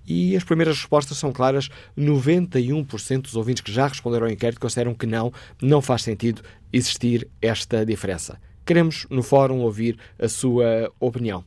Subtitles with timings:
[0.06, 1.70] E as primeiras respostas são claras.
[1.98, 7.28] 91% dos ouvintes que já responderam ao inquérito consideram que não, não faz sentido existir
[7.42, 8.40] esta diferença.
[8.64, 11.44] Queremos, no fórum, ouvir a sua opinião.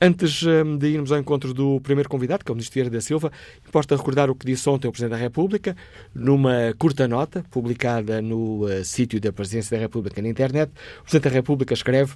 [0.00, 3.00] Antes hum, de irmos ao encontro do primeiro convidado, que é o Ministro Vieira da
[3.00, 3.32] Silva,
[3.66, 5.76] importa recordar o que disse ontem o Presidente da República,
[6.14, 10.70] numa curta nota publicada no uh, sítio da Presidência da República na internet.
[11.00, 12.14] O Presidente da República escreve: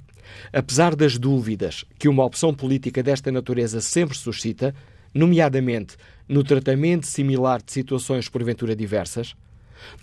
[0.53, 4.73] Apesar das dúvidas que uma opção política desta natureza sempre suscita,
[5.13, 5.97] nomeadamente
[6.27, 9.35] no tratamento similar de situações porventura diversas,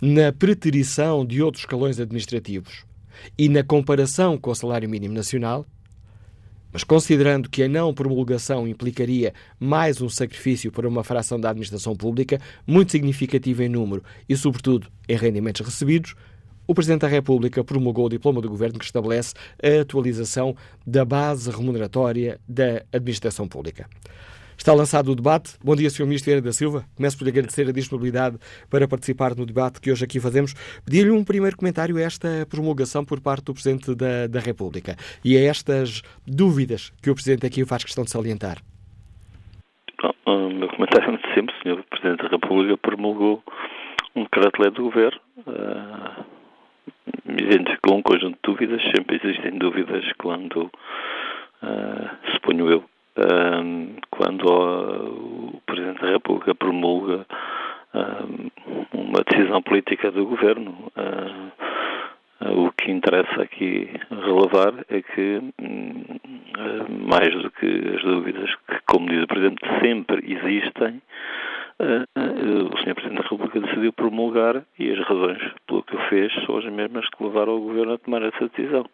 [0.00, 2.84] na preterição de outros escalões administrativos
[3.38, 5.66] e na comparação com o salário mínimo nacional,
[6.72, 11.94] mas considerando que a não promulgação implicaria mais um sacrifício para uma fração da administração
[11.96, 16.14] pública, muito significativa em número e, sobretudo, em rendimentos recebidos,
[16.66, 21.48] o Presidente da República promulgou o diploma do Governo que estabelece a atualização da base
[21.50, 23.88] remuneratória da administração pública.
[24.56, 25.58] Está lançado o debate.
[25.62, 26.06] Bom dia, Sr.
[26.06, 26.84] Ministro Vieira da Silva.
[26.96, 28.38] Começo por agradecer a disponibilidade
[28.70, 30.54] para participar no debate que hoje aqui fazemos.
[30.84, 35.36] Pedir-lhe um primeiro comentário a esta promulgação por parte do Presidente da, da República e
[35.36, 38.58] a estas dúvidas que o Presidente aqui faz questão de salientar.
[40.24, 41.56] O meu comentário é muito simples.
[41.58, 41.84] O Sr.
[41.88, 43.42] Presidente da República promulgou
[44.16, 45.20] um decreto-lei do Governo.
[45.46, 46.24] Uh,
[47.28, 48.82] identificou um conjunto de dúvidas.
[48.94, 50.70] Sempre existem dúvidas quando,
[51.62, 52.84] uh, suponho eu,
[54.10, 57.27] quando o Presidente da República promulga
[58.93, 60.93] uma decisão política do Governo.
[62.41, 66.04] O que interessa aqui relevar é que, hum,
[67.09, 71.00] mais do que as dúvidas que, como diz o Presidente, sempre existem,
[71.78, 72.94] o Sr.
[72.94, 77.09] Presidente da República decidiu promulgar e as razões pelo que o fez são as mesmas
[77.09, 78.84] que levaram o Governo a tomar essa decisão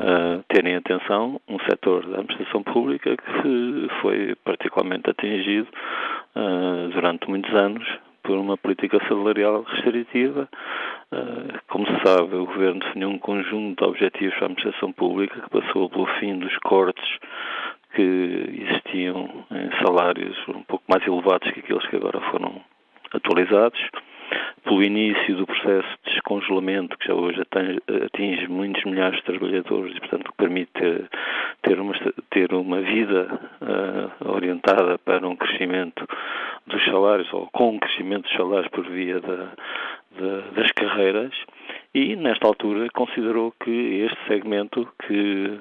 [0.00, 5.68] uh, terem atenção um setor da administração pública que foi particularmente atingido
[6.36, 7.86] uh, durante muitos anos
[8.22, 10.48] por uma política salarial restritiva.
[11.12, 15.40] Uh, como se sabe, o Governo definiu um conjunto de objetivos para a administração pública
[15.40, 17.18] que passou pelo fim dos cortes
[17.94, 22.60] que existiam em salários um pouco mais elevados que aqueles que agora foram
[23.12, 23.78] atualizados
[24.64, 27.42] pelo início do processo de descongelamento, que já hoje
[28.04, 31.08] atinge muitos milhares de trabalhadores e, portanto, que permite ter,
[31.62, 31.94] ter, uma,
[32.30, 36.06] ter uma vida uh, orientada para um crescimento
[36.66, 39.52] dos salários, ou com um crescimento dos salários por via da,
[40.18, 41.32] da, das carreiras,
[41.94, 45.58] e, nesta altura, considerou que este segmento, que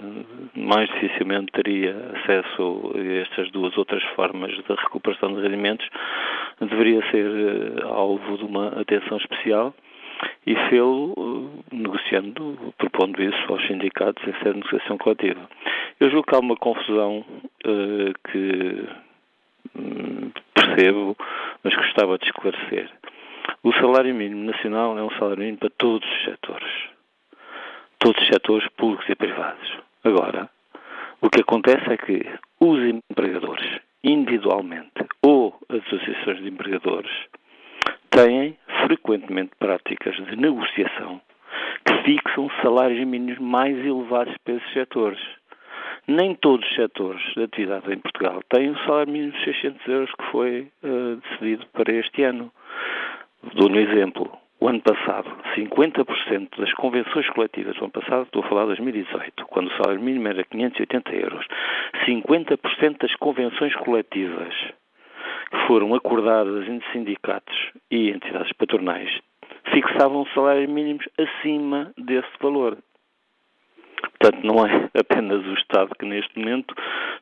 [0.56, 5.86] mais dificilmente teria acesso a estas duas outras formas de recuperação de rendimentos,
[6.62, 9.74] deveria ser eh, alvo de uma atenção especial
[10.48, 15.50] e fê-lo eh, negociando, propondo isso aos sindicatos em sede de negociação coletiva.
[16.00, 17.26] Eu julgo que há uma confusão
[17.66, 18.88] uh, que
[19.76, 21.16] um, percebo,
[21.64, 22.90] mas gostava de esclarecer.
[23.64, 26.72] O salário mínimo nacional é um salário mínimo para todos os setores.
[28.00, 29.78] Todos os setores públicos e privados.
[30.04, 30.50] Agora,
[31.22, 32.26] o que acontece é que
[32.60, 37.12] os empregadores, individualmente, ou as associações de empregadores,
[38.10, 38.58] têm
[38.88, 41.22] frequentemente práticas de negociação
[41.86, 45.20] que fixam salários mínimos mais elevados para esses setores.
[46.08, 50.12] Nem todos os setores de atividade em Portugal têm o salário mínimo de 600 euros
[50.12, 52.52] que foi uh, decidido para este ano.
[53.56, 54.32] Dou um exemplo.
[54.60, 59.46] O ano passado, 50% das convenções coletivas do ano passado, estou a falar de 2018,
[59.48, 61.48] quando o salário mínimo era 580 euros,
[62.06, 64.54] 50% das convenções coletivas
[65.50, 69.10] que foram acordadas entre sindicatos e entidades patronais
[69.72, 72.78] fixavam salários mínimos acima desse valor.
[74.20, 76.74] Portanto, não é apenas o Estado que neste momento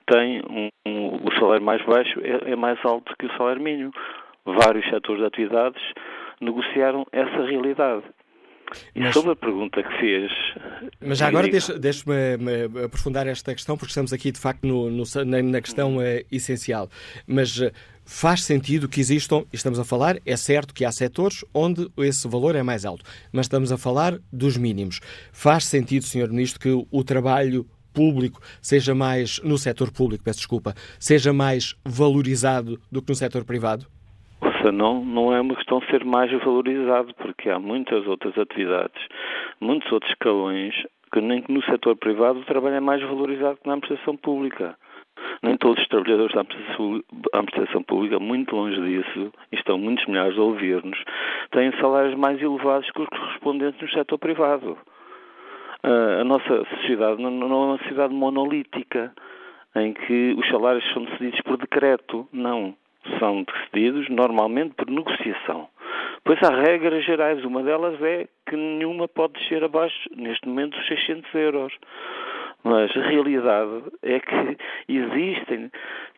[0.06, 3.92] tem um, um, o salário mais baixo, é, é, mais alto que o salário mínimo.
[4.46, 5.82] Vários setores de atividades
[6.42, 8.04] negociaram essa realidade.
[8.96, 10.32] E mas, sobre a pergunta que fez.
[11.02, 12.04] Mas já agora deixe-me deixe
[12.86, 16.02] aprofundar esta questão, porque estamos aqui de facto no, no, na, na, questão uh,
[16.32, 16.88] essencial.
[17.26, 17.60] Mas
[18.06, 22.56] faz sentido que existam, estamos a falar, é certo que há setores onde esse valor
[22.56, 25.00] é mais alto, mas estamos a falar dos mínimos.
[25.32, 26.30] Faz sentido, Sr.
[26.30, 32.80] Ministro, que o trabalho público seja mais, no setor público, peço desculpa, seja mais valorizado
[32.92, 33.88] do que no setor privado?
[34.60, 39.02] Ouça, não, não é uma questão de ser mais valorizado, porque há muitas outras atividades,
[39.60, 40.76] muitos outros escalões,
[41.14, 44.76] que nem que no setor privado o trabalho é mais valorizado que na administração pública.
[45.42, 50.42] Nem todos os trabalhadores da administração pública, muito longe disso, e estão muitos milhares de
[50.42, 51.02] ouvir-nos,
[51.52, 54.78] têm salários mais elevados que os correspondentes no setor privado.
[55.84, 59.14] a nossa sociedade não é uma sociedade monolítica,
[59.76, 62.28] em que os salários são decididos por decreto.
[62.34, 62.76] Não
[63.20, 65.68] são decididos normalmente por negociação.
[66.24, 70.88] Pois há regras gerais, uma delas é que nenhuma pode descer abaixo, neste momento, dos
[70.88, 71.74] 600 euros.
[72.62, 74.58] Mas a realidade é que
[74.90, 75.72] existem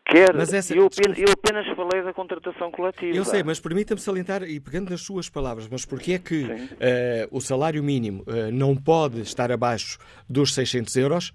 [0.03, 3.15] Quer, essa, eu, apenas, eu, apenas, falei da contratação coletiva.
[3.15, 7.27] Eu sei, mas permita-me salientar, e pegando nas suas palavras, mas porquê é que uh,
[7.31, 11.33] o salário mínimo uh, não pode estar abaixo dos 600 euros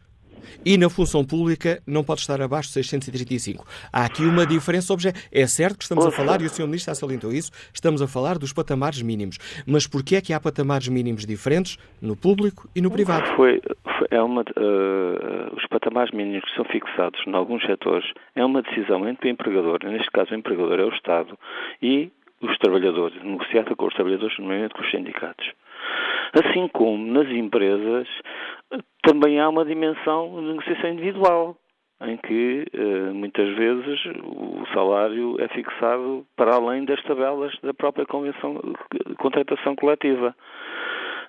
[0.65, 3.65] e na função pública não pode estar abaixo de 635.
[3.93, 5.25] Há aqui uma diferença objetiva.
[5.33, 6.67] É certo que estamos a falar, e o Sr.
[6.67, 9.39] Ministro já salientou isso, estamos a falar dos patamares mínimos.
[9.67, 13.27] Mas porquê é que há patamares mínimos diferentes no público e no privado?
[13.37, 13.61] Foi,
[13.99, 18.63] foi é uma, uh, os patamares mínimos que são fixados em alguns setores é uma
[18.63, 21.39] decisão entre o empregador, neste caso o empregador é o Estado,
[21.83, 22.11] e
[22.41, 25.47] os trabalhadores, negociada com os trabalhadores, normalmente com os sindicatos.
[26.33, 28.07] Assim como nas empresas
[29.03, 31.57] também há uma dimensão de negociação individual,
[32.03, 38.05] em que eh, muitas vezes o salário é fixado para além das tabelas da própria
[38.05, 38.61] convenção
[39.19, 40.35] contratação coletiva.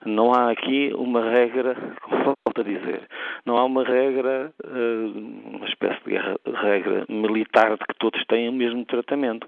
[0.05, 3.01] Não há aqui uma regra, como volto a dizer,
[3.45, 8.53] não há uma regra, eh, uma espécie de regra militar de que todos têm o
[8.53, 9.47] mesmo tratamento.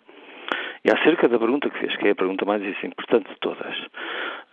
[0.83, 3.75] E acerca da pergunta que fez, que é a pergunta mais importante de todas,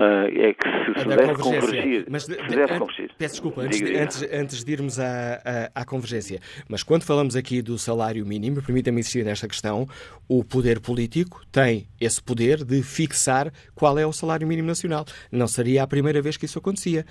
[0.01, 2.07] uh, é que se, se deve convergir.
[2.11, 3.11] Mas se de, deve convergir.
[3.17, 5.41] Peço desculpa, antes, de, antes, antes de irmos à,
[5.75, 9.87] à, à, convergência, mas quando falamos aqui do salário mínimo, permita-me insistir nesta questão,
[10.29, 15.05] o poder político tem esse poder de fixar qual é o salário mínimo nacional.
[15.31, 17.05] Não seria a primeira vez que isso acontecia.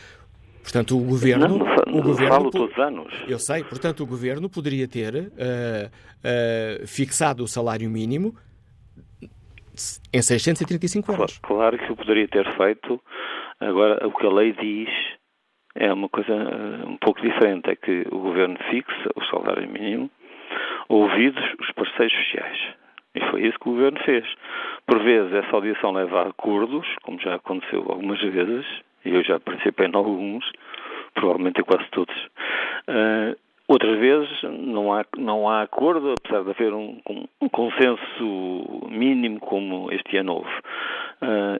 [0.61, 1.47] Portanto, o governo.
[1.47, 3.13] Não, não, o governo falo todos os anos.
[3.27, 8.35] Eu sei, portanto, o governo poderia ter uh, uh, fixado o salário mínimo
[10.13, 11.37] em 635 euros.
[11.39, 13.01] Claro, claro que o poderia ter feito.
[13.59, 14.89] Agora, o que a lei diz
[15.75, 17.69] é uma coisa uh, um pouco diferente.
[17.69, 20.09] É que o governo fixa o salário mínimo
[20.89, 22.57] ouvidos os parceiros sociais.
[23.15, 24.25] E foi isso que o governo fez.
[24.85, 28.65] Por vezes essa audição leva a acordos, como já aconteceu algumas vezes,
[29.05, 30.45] e eu já participei em alguns,
[31.13, 32.15] provavelmente em quase todos.
[32.87, 33.35] Uh,
[33.67, 36.99] Outras vezes não há, não há acordo, apesar de haver um,
[37.41, 40.57] um consenso mínimo como este ano houve.
[41.21, 41.59] Uh,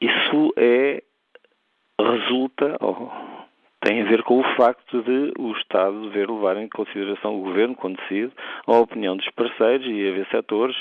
[0.00, 1.02] isso é,
[1.98, 2.76] resulta,
[3.80, 7.76] tem a ver com o facto de o Estado dever levar em consideração o Governo,
[7.76, 8.32] quando decide,
[8.66, 10.76] a opinião dos parceiros e haver setores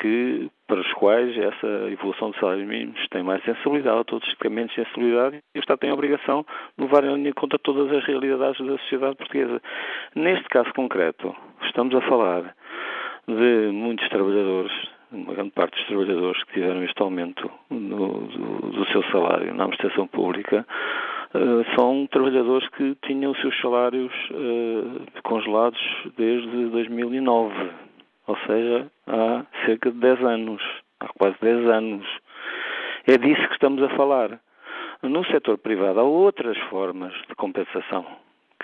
[0.00, 4.50] que, para os quais essa evolução dos salários mínimos tem mais sensibilidade, ou todos têm
[4.50, 6.44] menos sensibilidade, e o Estado tem a obrigação
[6.78, 9.60] de levar em linha conta todas as realidades da sociedade portuguesa.
[10.14, 11.34] Neste caso concreto,
[11.64, 12.54] estamos a falar
[13.28, 14.72] de muitos trabalhadores,
[15.12, 19.64] uma grande parte dos trabalhadores que tiveram este aumento no, do, do seu salário na
[19.64, 20.66] administração pública,
[21.76, 25.80] são trabalhadores que tinham os seus salários uh, congelados
[26.16, 27.52] desde 2009
[28.26, 30.62] ou seja, há cerca de 10 anos,
[31.00, 32.06] há quase 10 anos.
[33.06, 34.40] É disso que estamos a falar.
[35.02, 38.06] No setor privado há outras formas de compensação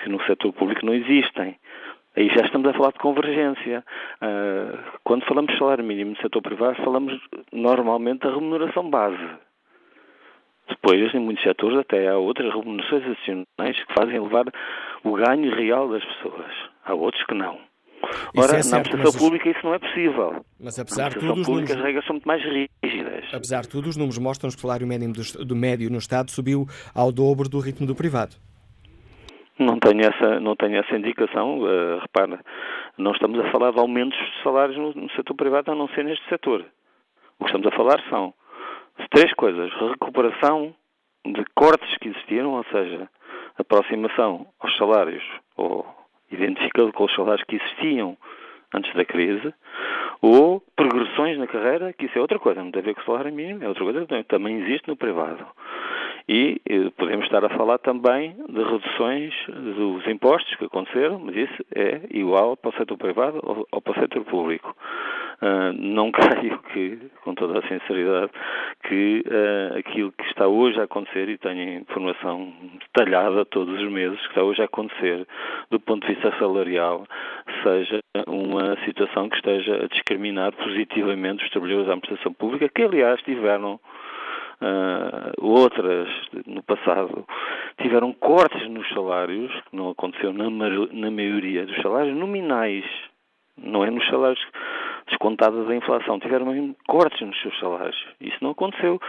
[0.01, 1.57] que no setor público não existem.
[2.17, 3.85] Aí já estamos a falar de convergência.
[4.23, 7.21] Uh, quando falamos de salário mínimo no setor privado, falamos
[7.53, 9.29] normalmente da remuneração base.
[10.69, 14.45] Depois, em muitos setores, até há outras remunerações adicionais que fazem levar
[15.03, 16.53] o ganho real das pessoas.
[16.85, 17.59] Há outros que não.
[18.37, 20.45] Ora, é certo, na administração pública isso não é possível.
[20.61, 21.71] Mas apesar de tudo, os números...
[21.71, 23.25] as regras são muito mais rígidas.
[23.33, 26.31] Apesar de tudo, os números mostram que o salário mínimo do, do médio no Estado
[26.31, 28.37] subiu ao dobro do ritmo do privado.
[29.59, 31.61] Não tenho essa, não tenho essa indicação.
[31.61, 32.41] Uh, repara,
[32.97, 36.05] não estamos a falar de aumentos de salários no, no setor privado, a não ser
[36.05, 36.65] neste setor.
[37.41, 38.33] O que estamos a falar são
[39.11, 39.73] três coisas.
[39.75, 40.75] Recuperação
[41.27, 43.09] de cortes que existiram, ou seja,
[43.59, 45.25] aproximação aos salários,
[45.57, 45.87] ou
[46.31, 48.17] identificando com os salários que existiam
[48.75, 49.53] antes da crise,
[50.21, 53.05] ou progressões na carreira, que isso é outra coisa, não tem a ver com o
[53.05, 55.47] salário mínimo, é outra coisa que também existe no privado.
[56.29, 56.61] E
[56.99, 62.55] podemos estar a falar também de reduções dos impostos que aconteceram, mas isso é igual
[62.57, 64.77] para o setor privado ou para o setor público.
[65.41, 68.33] Uh, não creio que, com toda a sinceridade,
[68.83, 74.21] que uh, aquilo que está hoje a acontecer, e tenho informação detalhada todos os meses,
[74.23, 75.27] que está hoje a acontecer
[75.71, 77.07] do ponto de vista salarial,
[77.63, 83.21] seja uma situação que esteja a discriminar positivamente os trabalhadores da administração pública, que aliás
[83.23, 83.81] tiveram
[84.61, 86.09] Uh, outras,
[86.45, 87.25] no passado,
[87.81, 92.85] tiveram cortes nos salários, que não aconteceu na, na maioria dos salários nominais,
[93.63, 94.41] não é nos salários
[95.09, 97.97] descontados da inflação, tiveram mesmo cortes nos seus salários.
[98.21, 99.01] Isso não aconteceu.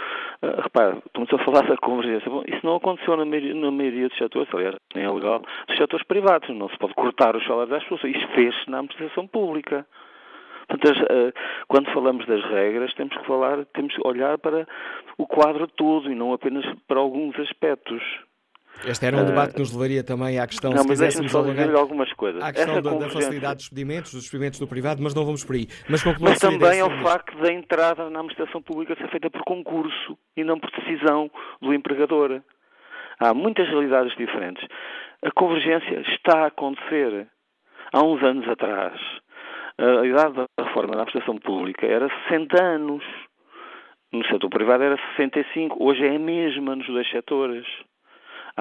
[0.42, 2.30] Uh, repara, estamos a falar da convergência.
[2.30, 5.78] Bom, isso não aconteceu na maioria, na maioria dos setores, aliás, nem é legal, dos
[5.78, 6.50] setores privados.
[6.50, 8.16] Não se pode cortar os salários das pessoas.
[8.16, 9.86] Isso fez-se na administração pública.
[10.70, 11.34] Portanto, eh,
[11.68, 14.68] quando falamos das regras, temos que falar, temos que olhar para
[15.18, 18.04] o quadro todo e não apenas para alguns aspectos.
[18.86, 22.12] Este era um debate que nos levaria também à questão, não, se quiséssemos dizer algumas
[22.14, 22.42] coisas.
[22.42, 25.56] À questão da, da, facilidade dos expedimentos, dos expedimentos do privado, mas não vamos por
[25.56, 25.68] aí.
[25.90, 30.44] Mas, mas também ao facto da entrada na administração pública ser feita por concurso e
[30.44, 31.30] não por decisão
[31.62, 32.42] do empregador.
[33.20, 34.66] Há muitas realidades diferentes.
[35.24, 37.28] A convergência está a acontecer.
[37.92, 39.00] Há uns anos atrás,
[39.78, 43.04] a idade da reforma da administração pública era 60 anos.
[44.12, 45.84] No setor privado era 65.
[45.84, 47.66] Hoje é a mesma nos dois setores.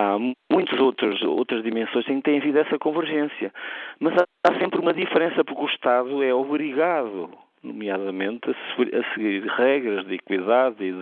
[0.00, 0.17] Há
[0.49, 3.52] muitas outras, outras dimensões em que tem havido essa convergência.
[3.99, 4.14] Mas
[4.45, 7.28] há sempre uma diferença, porque o Estado é obrigado
[7.64, 10.93] nomeadamente a seguir regras de equidade e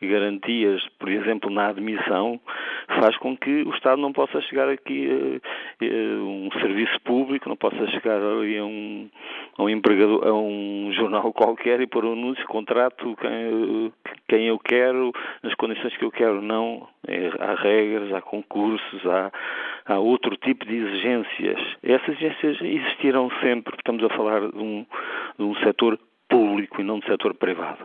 [0.00, 2.40] de garantias, por exemplo, na admissão,
[3.00, 7.56] faz com que o Estado não possa chegar aqui a, a um serviço público, não
[7.56, 9.10] possa chegar ali a um,
[9.58, 13.16] a um empregador, a um jornal qualquer e pôr um anúncio, contrato
[14.30, 16.40] quem, eu quero, nas condições que eu quero.
[16.40, 19.32] Não, é, há regras, há concursos, há,
[19.86, 21.58] há outro tipo de exigências.
[21.82, 24.86] Essas exigências existirão sempre, estamos a falar de um,
[25.36, 27.84] de um setor público e não de setor privado.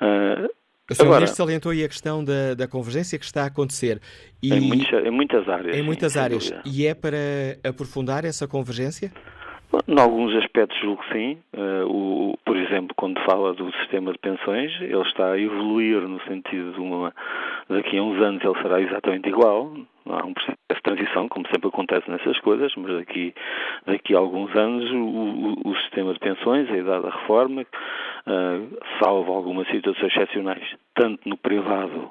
[0.00, 0.50] Uh,
[0.90, 1.04] o Sr.
[1.04, 4.00] Ministro salientou aí a questão da, da convergência que está a acontecer.
[4.42, 5.76] E em, muitas, em muitas áreas.
[5.76, 6.52] Em muitas sim, áreas.
[6.64, 7.18] E é para
[7.62, 9.12] aprofundar essa convergência?
[9.86, 11.38] Em alguns aspectos julgo que sim.
[11.52, 16.20] Uh, o, por exemplo, quando fala do sistema de pensões, ele está a evoluir no
[16.22, 17.14] sentido de uma
[17.68, 19.70] daqui a uns anos ele será exatamente igual.
[20.06, 23.34] Há um processo de transição, como sempre acontece nessas coisas, mas daqui,
[23.84, 28.78] daqui a alguns anos o, o, o sistema de pensões, a idade da reforma, uh,
[29.02, 32.10] salvo algumas situações excepcionais, tanto no privado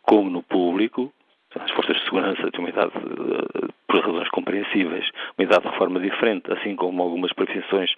[0.00, 1.12] como no público,
[1.60, 5.08] as forças de segurança têm uma idade, eh, por razões compreensíveis,
[5.38, 7.90] uma idade de reforma diferente, assim como algumas profissões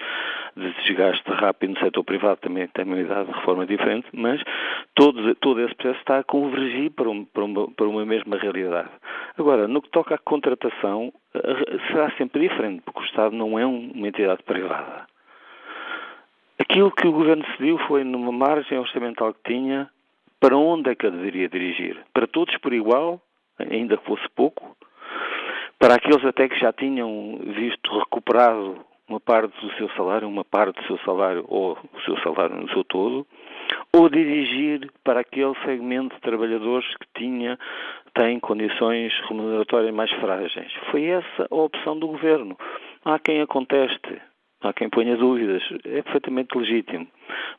[0.57, 4.43] de desgaste rápido no setor privado também têm uma idade de reforma diferente, mas
[4.95, 8.91] todo, todo esse processo está a convergir para, um, para, uma, para uma mesma realidade.
[9.37, 13.67] Agora, no que toca à contratação, eh, será sempre diferente, porque o Estado não é
[13.67, 15.07] uma entidade privada.
[16.59, 19.88] Aquilo que o Governo decidiu foi, numa margem orçamental que tinha,
[20.41, 21.97] para onde é que a deveria dirigir?
[22.12, 23.21] Para todos por igual
[23.59, 24.77] ainda que fosse pouco,
[25.79, 30.81] para aqueles até que já tinham visto recuperado uma parte do seu salário, uma parte
[30.81, 33.27] do seu salário ou o seu salário no seu todo,
[33.93, 37.59] ou dirigir para aquele segmento de trabalhadores que tinha,
[38.15, 40.73] tem condições remuneratórias mais frágeis.
[40.91, 42.57] Foi essa a opção do governo.
[43.05, 44.21] Há quem a conteste,
[44.61, 47.07] há quem ponha dúvidas, é perfeitamente legítimo,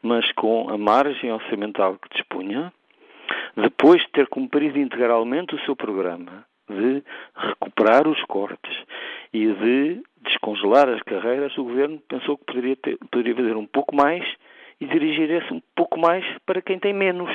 [0.03, 2.72] mas com a margem orçamental que dispunha,
[3.55, 7.03] depois de ter cumprido integralmente o seu programa de
[7.36, 8.77] recuperar os cortes
[9.33, 13.95] e de descongelar as carreiras, o governo pensou que poderia, ter, poderia fazer um pouco
[13.95, 14.24] mais
[14.79, 17.31] e dirigir esse um pouco mais para quem tem menos.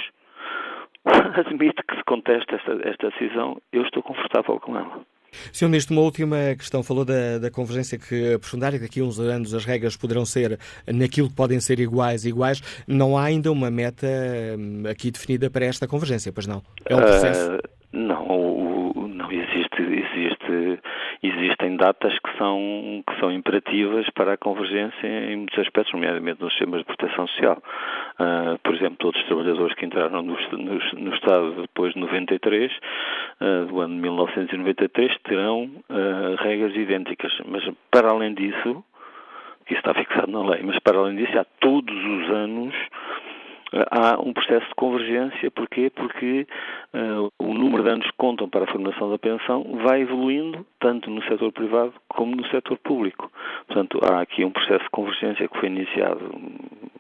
[1.04, 5.04] Admito que se contesta esta, esta decisão, eu estou confortável com ela.
[5.53, 5.67] Sr.
[5.67, 6.83] Ministro, uma última questão.
[6.83, 10.59] Falou da, da convergência que aprofundária, que daqui a uns anos as regras poderão ser
[10.87, 12.62] naquilo que podem ser iguais iguais.
[12.87, 14.07] Não há ainda uma meta
[14.59, 16.62] hum, aqui definida para esta convergência, pois não?
[16.87, 17.50] É um processo?
[17.53, 17.59] Uh,
[17.93, 18.84] não,
[21.28, 26.52] existem datas que são, que são imperativas para a convergência em muitos aspectos, nomeadamente nos
[26.52, 27.62] sistemas de proteção social.
[28.19, 32.71] Uh, por exemplo, todos os trabalhadores que entraram no, no, no Estado depois de 93,
[32.73, 37.33] uh, do ano de 1993, terão uh, regras idênticas.
[37.47, 38.85] Mas, para além disso,
[39.69, 42.75] isso está fixado na lei, mas para além disso, há todos os anos
[43.90, 45.50] há um processo de convergência.
[45.50, 45.90] Porquê?
[45.90, 46.47] Porque
[46.95, 51.11] uh, o número de anos que contam para a formação da pensão vai evoluindo tanto
[51.11, 53.31] no setor privado como no setor público.
[53.66, 56.31] Portanto, há aqui um processo de convergência que foi iniciado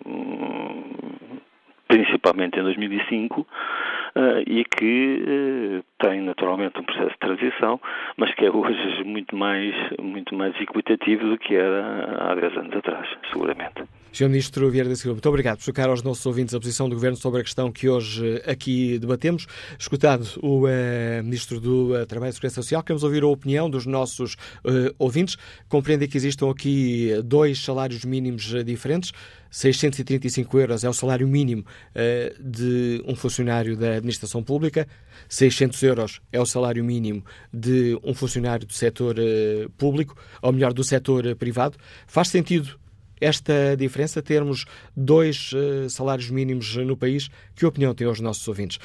[0.06, 0.82] um,
[1.88, 3.46] principalmente em 2005 uh,
[4.46, 7.80] e que uh, tem naturalmente um processo de transição,
[8.16, 12.76] mas que é hoje muito mais, muito mais equitativo do que era há 10 anos
[12.76, 13.84] atrás, seguramente.
[14.14, 14.28] Sr.
[14.28, 17.16] Ministro Vieira da Silva, muito obrigado por explicar aos nossos ouvintes a posição do Governo
[17.16, 19.44] sobre a questão que hoje eh, aqui debatemos.
[19.76, 20.68] Escutado o uh,
[21.24, 25.36] Ministro do uh, Trabalho e Segurança Social, queremos ouvir a opinião dos nossos uh, ouvintes.
[25.68, 29.10] Compreendem que existam aqui dois salários mínimos diferentes.
[29.50, 31.64] 635 euros é o salário mínimo
[32.40, 34.88] de um funcionário da administração pública,
[35.28, 39.14] 600 euros é o salário mínimo de um funcionário do setor
[39.78, 41.78] público, ou melhor, do setor privado.
[42.04, 42.76] Faz sentido
[43.20, 44.64] esta diferença, termos
[44.96, 47.28] dois uh, salários mínimos no país.
[47.54, 48.78] Que opinião têm os nossos ouvintes?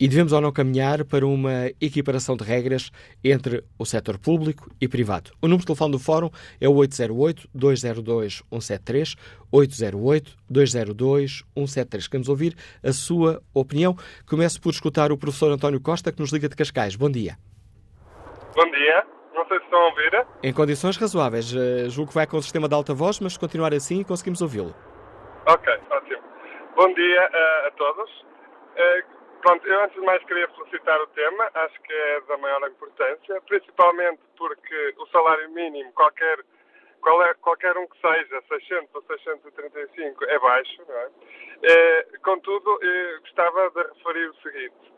[0.00, 2.90] E devemos ou não caminhar para uma equiparação de regras
[3.22, 5.30] entre o setor público e privado?
[5.42, 9.14] O número de telefone do Fórum é o 808-202-173,
[9.52, 12.08] 808-202-173.
[12.08, 13.94] Queremos ouvir a sua opinião.
[14.24, 16.96] Começo por escutar o professor António Costa, que nos liga de Cascais.
[16.96, 17.36] Bom dia.
[18.56, 19.19] Bom dia.
[19.48, 20.26] Se estão a ouvir.
[20.42, 21.52] Em condições razoáveis.
[21.52, 24.42] Uh, julgo que vai com o sistema de alta voz, mas se continuar assim conseguimos
[24.42, 24.74] ouvi-lo.
[25.46, 26.22] Ok, ótimo.
[26.76, 28.10] Bom dia uh, a todos.
[28.20, 31.50] Uh, pronto, eu antes de mais queria felicitar o tema.
[31.54, 36.38] Acho que é da maior importância, principalmente porque o salário mínimo, qualquer,
[37.00, 41.08] qual é, qualquer um que seja, 600 ou 635, é baixo, não é?
[42.22, 42.80] contudo,
[43.20, 44.90] gostava de referir o seguinte.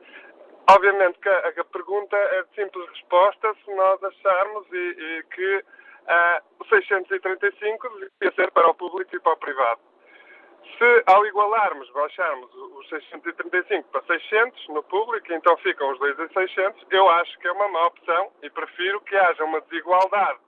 [0.71, 5.57] Obviamente que a, a, pergunta é de simples resposta se nós acharmos e, e que
[5.57, 7.89] uh, o 635
[8.21, 9.81] devia ser para o público e para o privado.
[10.79, 16.29] Se ao igualarmos, baixarmos os 635 para 600 no público, então ficam os dois a
[16.29, 20.39] 600, eu acho que é uma má opção e prefiro que haja uma desigualdade,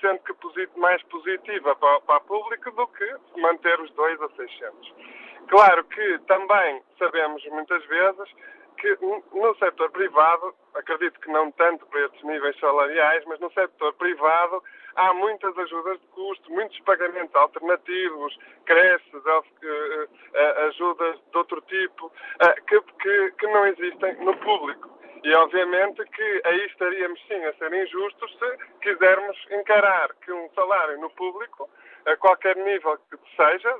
[0.00, 4.94] sendo que mais positiva para, para o público do que manter os dois a 600.
[5.48, 8.28] Claro que também sabemos muitas vezes
[8.80, 13.92] que no setor privado, acredito que não tanto para estes níveis salariais, mas no setor
[13.94, 14.62] privado
[14.96, 19.22] há muitas ajudas de custo, muitos pagamentos alternativos, creches,
[19.62, 24.88] eh, eh, ajudas de outro tipo, eh, que, que, que não existem no público.
[25.22, 30.98] E obviamente que aí estaríamos sim a ser injustos se quisermos encarar que um salário
[30.98, 31.68] no público,
[32.06, 33.76] a qualquer nível que seja,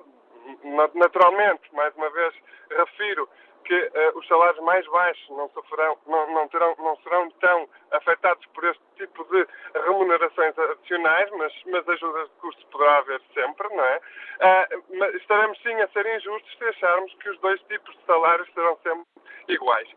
[0.94, 2.34] naturalmente, mais uma vez
[2.70, 3.26] refiro
[3.64, 8.44] que uh, os salários mais baixos não, sofrerão, não, não, terão, não serão tão afetados
[8.46, 13.84] por este tipo de remunerações adicionais, mas, mas ajudas de custo poderá haver sempre, não
[13.84, 14.00] é?
[14.40, 18.76] Uh, estaremos sim a ser injustos se acharmos que os dois tipos de salários serão
[18.82, 19.06] sempre
[19.48, 19.88] iguais.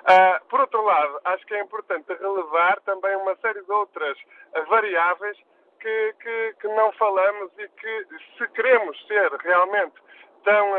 [0.00, 4.16] Uh, por outro lado, acho que é importante relevar também uma série de outras
[4.68, 5.36] variáveis
[5.78, 8.06] que, que, que não falamos e que,
[8.38, 9.94] se queremos ser realmente
[10.44, 10.72] tão,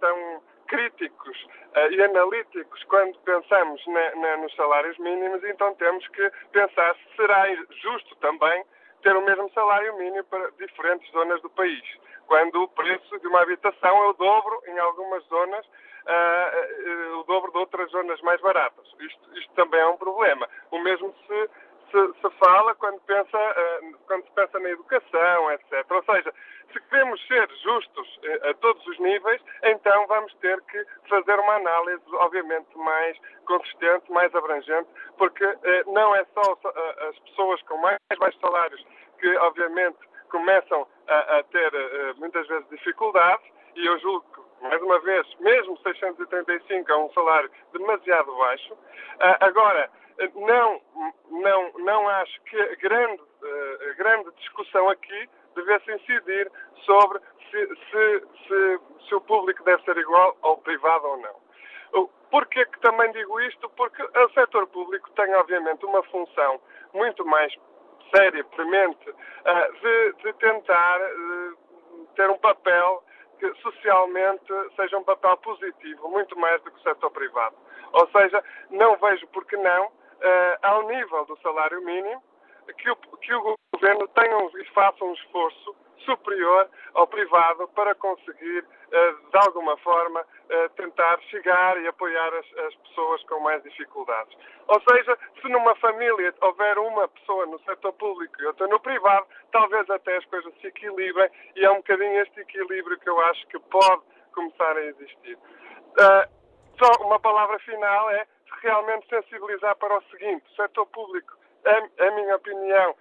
[0.00, 0.42] tão
[0.74, 1.36] críticos
[1.76, 7.16] uh, e analíticos quando pensamos na, na, nos salários mínimos, então temos que pensar se
[7.16, 7.46] será
[7.82, 8.64] justo também
[9.02, 11.84] ter o mesmo salário mínimo para diferentes zonas do país,
[12.26, 17.24] quando o preço de uma habitação é o dobro em algumas zonas, uh, uh, o
[17.24, 18.86] dobro de outras zonas mais baratas.
[18.98, 20.48] Isto, isto também é um problema.
[20.70, 21.50] O mesmo se
[21.94, 23.38] se, se, fala quando, pensa,
[24.08, 25.86] quando se pensa na educação, etc.
[25.92, 26.34] Ou seja,
[26.72, 31.54] se queremos ser justos eh, a todos os níveis, então vamos ter que fazer uma
[31.54, 37.76] análise, obviamente, mais consistente, mais abrangente, porque eh, não é só eh, as pessoas com
[37.78, 38.84] mais baixos salários
[39.18, 39.98] que, obviamente,
[40.30, 41.70] começam a, a ter
[42.16, 43.46] muitas vezes dificuldades,
[43.76, 48.76] e eu julgo que, mais uma vez, mesmo 635 é um salário demasiado baixo.
[49.40, 49.88] Agora,
[50.34, 50.80] não,
[51.30, 53.22] não, não acho que grande,
[53.96, 56.50] grande discussão aqui devesse incidir
[56.84, 61.44] sobre se, se, se, se, o público deve ser igual ao privado ou não.
[62.34, 63.70] Porquê que também digo isto?
[63.76, 66.60] Porque o setor público tem, obviamente, uma função
[66.92, 67.54] muito mais
[68.12, 71.56] séria, premente, uh, de, de, tentar uh,
[72.16, 73.04] ter um papel
[73.38, 77.54] que socialmente seja um papel positivo, muito mais do que o setor privado.
[77.92, 82.20] Ou seja, não vejo por que não, uh, ao nível do salário mínimo,
[82.72, 88.64] que o, que o governo tenha e faça um esforço superior ao privado para conseguir,
[88.92, 94.36] eh, de alguma forma, eh, tentar chegar e apoiar as, as, pessoas com mais dificuldades.
[94.68, 99.26] Ou seja, se numa família houver uma pessoa no setor público e outra no privado,
[99.50, 103.46] talvez até as coisas se equilibrem e é um bocadinho este equilíbrio que eu acho
[103.48, 105.36] que pode começar a existir.
[105.36, 106.44] Uh,
[106.78, 108.26] só uma palavra final é
[108.62, 112.94] realmente sensibilizar para o seguinte: o setor público, a, a minha opinião,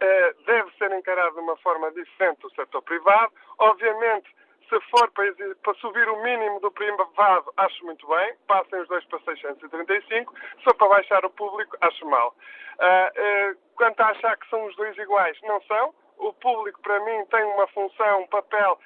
[0.00, 3.32] eh, deve ser encarado de uma forma diferente do setor privado.
[3.58, 4.28] Obviamente,
[4.68, 9.04] se for para, para, subir o mínimo do privado, acho muito bem, passem os dois
[9.06, 10.34] para 635.
[10.58, 12.34] Se for para baixar o público, acho mal.
[12.74, 15.94] Uh, uh, quanto a achar que são os dois iguais, não são.
[16.18, 18.78] O público, para mim, tem uma função, um papel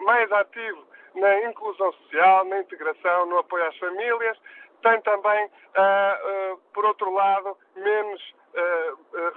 [0.00, 0.84] mais ativo
[1.14, 4.38] na inclusão social, na integração, no apoio às famílias.
[4.82, 8.34] Tem também, uh, por outro lado, menos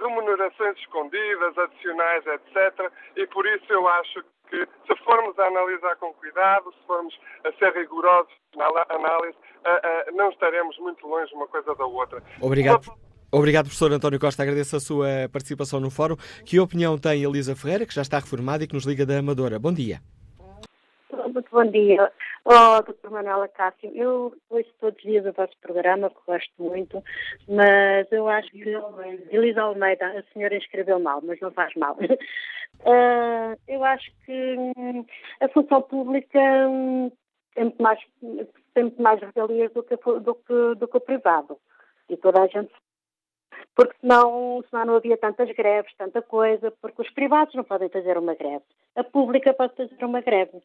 [0.00, 2.92] remunerações escondidas, adicionais, etc.
[3.16, 7.52] E por isso eu acho que, se formos a analisar com cuidado, se formos a
[7.52, 12.22] ser rigorosos na análise, uh, não estaremos muito longe uma coisa da outra.
[12.40, 12.92] Obrigado.
[13.32, 14.42] Obrigado, professor António Costa.
[14.42, 16.16] Agradeço a sua participação no fórum.
[16.44, 19.56] Que opinião tem Elisa Ferreira, que já está reformada e que nos liga da Amadora?
[19.56, 20.00] Bom dia.
[21.52, 22.12] Bom dia.
[22.44, 27.02] Oh, doutor Manuela Cássio, eu ouço todos os dias o vosso programa, que gosto muito,
[27.48, 28.62] mas eu acho que
[29.30, 31.96] Elisa Almeida, a senhora escreveu mal, mas não faz mal.
[31.96, 35.04] Uh, eu acho que hum,
[35.40, 37.10] a função pública hum,
[37.54, 37.98] tem muito mais,
[38.72, 41.58] tem muito mais regalias do que, do, que, do que o privado.
[42.08, 42.72] E toda a gente
[43.74, 48.18] porque senão, senão não havia tantas greves, tanta coisa, porque os privados não podem fazer
[48.18, 48.64] uma greve.
[48.94, 50.60] A pública pode fazer uma greve.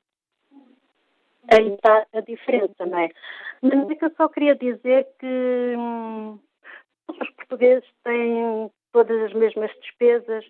[1.51, 3.09] Aí está a diferença, não é?
[3.61, 6.39] Mas é que eu só queria dizer que hum,
[7.09, 10.45] os portugueses têm todas as mesmas despesas,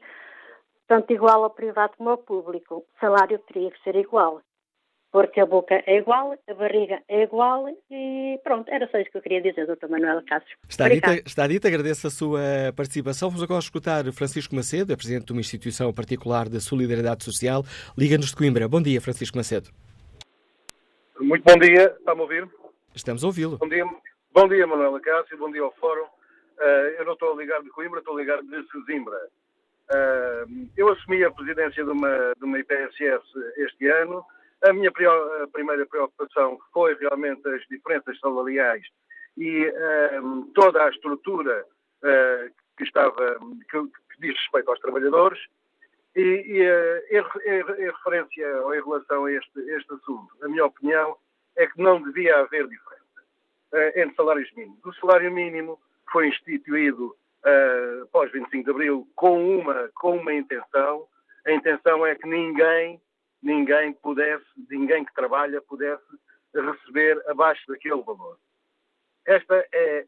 [0.88, 2.78] tanto igual ao privado como ao público.
[2.78, 4.42] O salário teria que ser igual.
[5.12, 9.18] Porque a boca é igual, a barriga é igual e pronto, era só isso que
[9.18, 10.58] eu queria dizer, doutor Manuel Cássio.
[10.68, 12.42] Está dita, está dita, agradeço a sua
[12.76, 13.30] participação.
[13.30, 17.64] Vamos agora escutar Francisco Macedo, é presidente de uma instituição particular de solidariedade social.
[17.98, 18.68] Liga-nos de Coimbra.
[18.68, 19.70] Bom dia, Francisco Macedo.
[21.20, 22.50] Muito bom dia, está-me a ouvir?
[22.94, 23.58] Estamos a ouvi-lo.
[23.58, 23.86] Bom dia,
[24.34, 26.04] bom dia Manuela Cássio, bom dia ao Fórum.
[26.04, 29.18] Uh, eu não estou a ligar de Coimbra, estou a ligar de Sesimbra.
[29.90, 33.24] Uh, eu assumi a presidência de uma, de uma IPSS
[33.58, 34.26] este ano.
[34.62, 38.86] A minha a primeira preocupação foi realmente as diferenças salariais
[39.38, 41.66] e uh, toda a estrutura
[42.78, 43.40] que estava,
[43.72, 45.40] que, que diz respeito aos trabalhadores.
[46.16, 51.18] E, e eh, em, referência ou em relação a este, este assunto, a minha opinião
[51.58, 53.22] é que não devia haver diferença
[53.74, 54.80] uh, entre salários mínimos.
[54.86, 55.80] O salário mínimo
[56.12, 61.06] foi instituído uh, após 25 de Abril com uma, com uma intenção.
[61.46, 63.02] A intenção é que ninguém,
[63.44, 66.04] ninguém pudesse, ninguém que trabalha pudesse
[66.54, 68.38] receber abaixo daquele valor.
[69.26, 70.06] Esta é,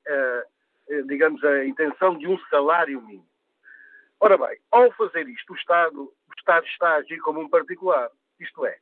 [0.90, 3.28] uh, digamos, a intenção de um salário mínimo.
[4.20, 8.10] Ora bem, ao fazer isto, o Estado, o Estado está a agir como um particular.
[8.40, 8.78] Isto é,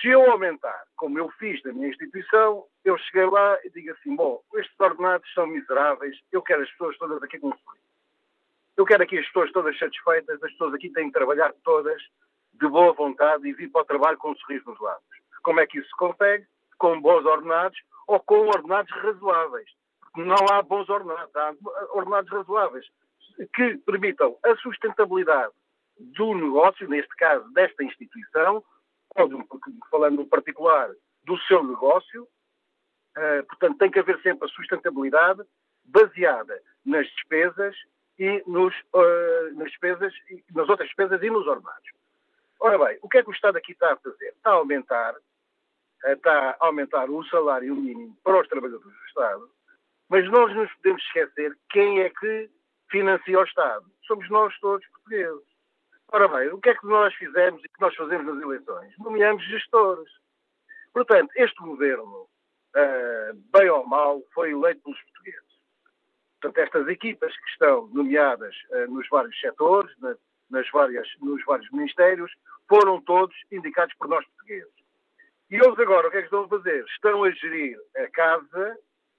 [0.00, 4.14] se eu aumentar, como eu fiz na minha instituição, eu cheguei lá e digo assim:
[4.14, 7.86] bom, estes ordenados são miseráveis, eu quero as pessoas todas aqui com sorriso.
[8.76, 12.02] Eu quero aqui as pessoas todas satisfeitas, as pessoas aqui têm que trabalhar todas
[12.52, 15.02] de boa vontade e vir para o trabalho com um sorriso nos lábios.
[15.42, 16.46] Como é que isso se consegue?
[16.76, 19.70] Com bons ordenados ou com ordenados razoáveis.
[20.14, 21.54] Não há bons ordenados, há
[21.92, 22.86] ordenados razoáveis
[23.54, 25.52] que permitam a sustentabilidade
[25.98, 28.62] do negócio, neste caso desta instituição,
[29.16, 29.48] ou
[29.90, 30.90] falando em particular
[31.24, 35.42] do seu negócio, uh, portanto tem que haver sempre a sustentabilidade
[35.84, 37.74] baseada nas despesas
[38.18, 40.12] e nos, uh, nas despesas,
[40.54, 41.90] nas outras despesas e nos ordenados.
[42.60, 44.28] Ora bem, o que é que o Estado aqui está a fazer?
[44.28, 49.50] Está a aumentar, uh, está a aumentar o salário mínimo para os trabalhadores do Estado,
[50.08, 52.50] mas nós nos podemos esquecer quem é que
[52.90, 53.84] financia o Estado.
[54.06, 55.56] Somos nós todos portugueses.
[56.08, 58.94] Ora bem, o que é que nós fizemos e que nós fazemos nas eleições?
[58.98, 60.08] Nomeamos gestores.
[60.92, 62.28] Portanto, este governo,
[62.76, 65.46] uh, bem ou mal, foi eleito pelos portugueses.
[66.40, 70.16] Portanto, estas equipas que estão nomeadas uh, nos vários setores, na,
[70.48, 72.32] nas várias, nos vários ministérios,
[72.68, 74.72] foram todos indicados por nós portugueses.
[75.50, 76.84] E eles agora o que é que estão a fazer?
[76.84, 78.78] Estão a gerir a casa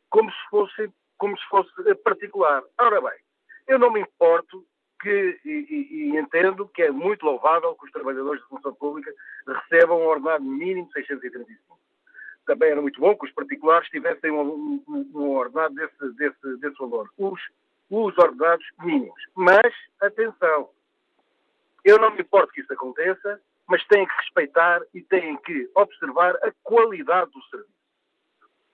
[0.10, 2.64] como se fosse, como se fosse particular.
[2.80, 3.20] Ora bem,
[3.68, 4.66] eu não me importo
[5.02, 9.14] que, e, e, entendo que é muito louvável que os trabalhadores da função pública
[9.48, 11.80] recebam um ordenado mínimo de 635.
[12.46, 16.78] Também era muito bom que os particulares tivessem um, um, um ordenado desse, desse, desse
[16.80, 17.10] valor.
[17.18, 17.40] Os,
[17.90, 19.22] os ordenados mínimos.
[19.36, 20.70] Mas, atenção,
[21.84, 26.36] eu não me importo que isso aconteça, mas têm que respeitar e têm que observar
[26.38, 27.78] a qualidade do serviço.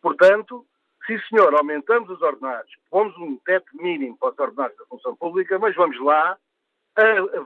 [0.02, 0.66] Portanto,
[1.06, 5.60] sim senhor, aumentamos os ordenados, pomos um teto mínimo para os ordenados da função pública,
[5.60, 6.38] mas vamos lá,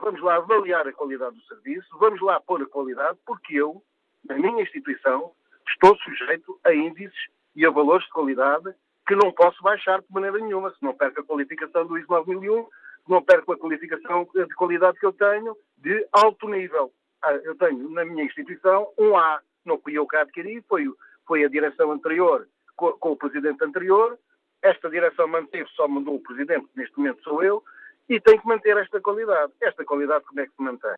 [0.00, 3.82] vamos lá avaliar a qualidade do serviço, vamos lá pôr a qualidade, porque eu,
[4.24, 5.32] na minha instituição,
[5.68, 7.18] estou sujeito a índices
[7.54, 8.74] e a valores de qualidade
[9.06, 12.64] que não posso baixar de maneira nenhuma, se não perco a qualificação do ISO 9001,
[12.64, 16.92] se não perco a qualificação de qualidade que eu tenho de alto nível.
[17.22, 20.86] Ah, eu tenho na minha instituição um A, não fui eu que adquiri, foi,
[21.26, 22.46] foi a direção anterior
[22.78, 24.18] com, com o presidente anterior,
[24.62, 27.62] esta direção manteve, só mandou o presidente, neste momento sou eu,
[28.08, 29.52] e tem que manter esta qualidade.
[29.60, 30.96] Esta qualidade como é que se mantém?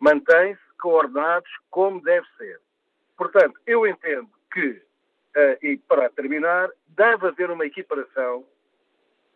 [0.00, 2.58] Mantém-se coordenados como deve ser.
[3.16, 4.82] Portanto, eu entendo que
[5.36, 8.42] Uh, e para terminar, deve haver uma equiparação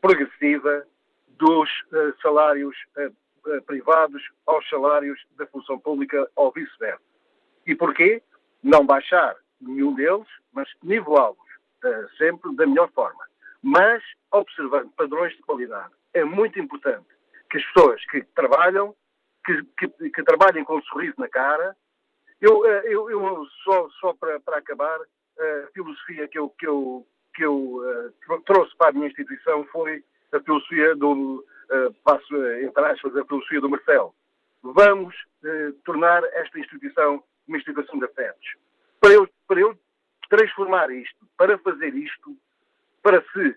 [0.01, 0.87] progressiva
[1.29, 7.03] dos uh, salários uh, privados aos salários da função pública ou vice-versa.
[7.67, 8.23] E porquê?
[8.63, 11.50] Não baixar nenhum deles, mas nivelá-los
[12.17, 13.25] sempre da melhor forma.
[13.63, 15.93] Mas observando padrões de qualidade.
[16.15, 17.07] É muito importante
[17.51, 18.95] que as pessoas que trabalham,
[19.45, 21.77] que, que, que trabalhem com um sorriso na cara.
[22.41, 24.99] Eu, eu, eu só, só para, para acabar,
[25.39, 27.83] a filosofia que eu, que eu, que eu
[28.47, 31.45] trouxe para a minha instituição foi a filosofia do,
[32.05, 34.15] passo entre aspas, a filosofia do Marcelo.
[34.63, 35.15] Vamos
[35.85, 38.55] tornar esta instituição uma instituição de afetos.
[39.01, 39.77] Para eu, para eu
[40.31, 42.35] transformar isto, para fazer isto,
[43.03, 43.57] para se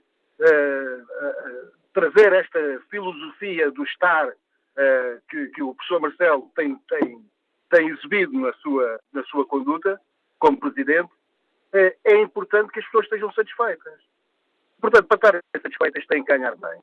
[1.94, 4.34] trazer esta filosofia do estar
[5.30, 7.26] que, que, o professor Marcelo tem, tem,
[7.70, 10.02] tem exibido na sua, na sua conduta
[10.40, 11.12] como presidente,
[11.72, 14.02] é importante que as pessoas estejam satisfeitas.
[14.82, 16.82] Portanto, para estarem satisfeitas têm que ganhar bem.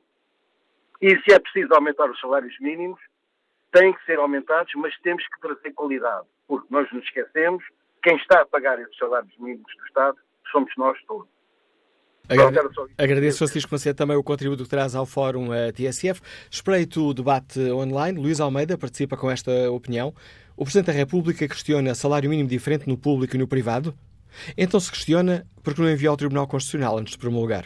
[1.01, 2.99] E se é preciso aumentar os salários mínimos,
[3.71, 6.27] têm que ser aumentados, mas temos que trazer qualidade.
[6.47, 7.63] Porque nós nos esquecemos,
[8.03, 10.17] quem está a pagar esses salários mínimos do Estado
[10.51, 11.27] somos nós todos.
[12.97, 16.21] Agradeço, Francisco Macedo, também o contributo que traz ao Fórum a TSF.
[16.49, 18.17] Espreito o debate online.
[18.17, 20.13] Luís Almeida participa com esta opinião.
[20.55, 23.93] O Presidente da República questiona salário mínimo diferente no público e no privado?
[24.57, 27.65] Então se questiona por que não enviou ao Tribunal Constitucional antes de promulgar.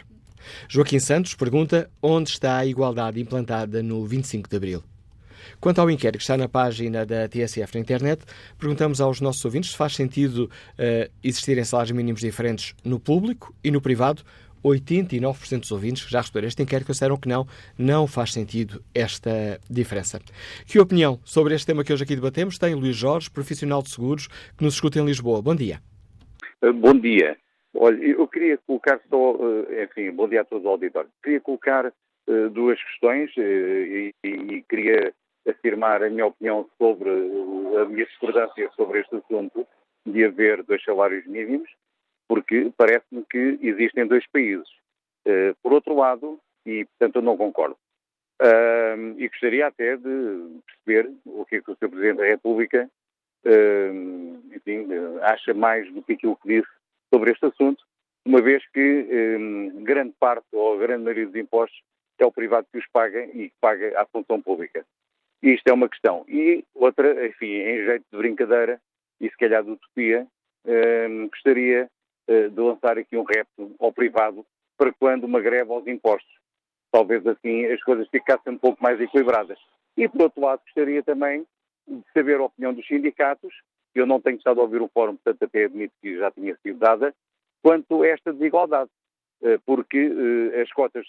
[0.68, 4.84] Joaquim Santos pergunta onde está a igualdade implantada no 25 de Abril.
[5.60, 8.22] Quanto ao inquérito que está na página da TSF na internet,
[8.58, 13.70] perguntamos aos nossos ouvintes se faz sentido uh, existirem salários mínimos diferentes no público e
[13.70, 14.22] no privado.
[14.64, 17.46] 89% dos ouvintes que já responderam este inquérito disseram que não,
[17.78, 20.20] não faz sentido esta diferença.
[20.66, 24.26] Que opinião sobre este tema que hoje aqui debatemos tem Luís Jorge, profissional de seguros,
[24.26, 25.40] que nos escuta em Lisboa.
[25.40, 25.80] Bom dia.
[26.62, 27.36] Eh, bom dia.
[27.74, 29.36] Olha, eu queria colocar só,
[29.70, 31.10] eh, enfim, bom dia a todos os auditores.
[31.22, 31.92] Queria colocar
[32.52, 35.12] duas questões uh, e, e, queria
[35.48, 39.66] afirmar a minha opinião sobre a minha discordância sobre este assunto
[40.04, 41.68] de haver dois salários mínimos,
[42.28, 44.68] porque parece-me que existem dois países.
[45.62, 47.76] por outro lado, e portanto eu não concordo.
[49.18, 51.88] e gostaria até de perceber o que é que o Sr.
[51.88, 52.90] Presidente da República
[54.54, 54.86] enfim,
[55.22, 56.70] acha mais do que aquilo que disse
[57.12, 57.84] sobre este assunto,
[58.24, 59.38] uma vez que
[59.82, 61.80] grande parte ou grande maioria dos impostos
[62.18, 64.84] é o privado que os paga e que paga à função pública.
[65.42, 66.24] Isto é uma questão.
[66.28, 68.80] E outra, enfim, em jeito de brincadeira
[69.20, 70.26] e se calhar de utopia,
[71.30, 71.88] gostaria
[72.28, 74.44] uh, de lançar aqui um repto ao privado
[74.76, 76.34] para quando uma greve aos impostos.
[76.90, 79.58] Talvez assim as coisas ficassem um pouco mais equilibradas.
[79.96, 81.46] E por outro lado, gostaria também
[81.86, 83.54] de saber a opinião dos sindicatos,
[83.94, 86.78] eu não tenho estado a ouvir o fórum, portanto até admito que já tinha sido
[86.78, 87.14] dada,
[87.62, 89.05] quanto a esta desigualdade, eh,
[89.64, 91.06] porque eh, as cotas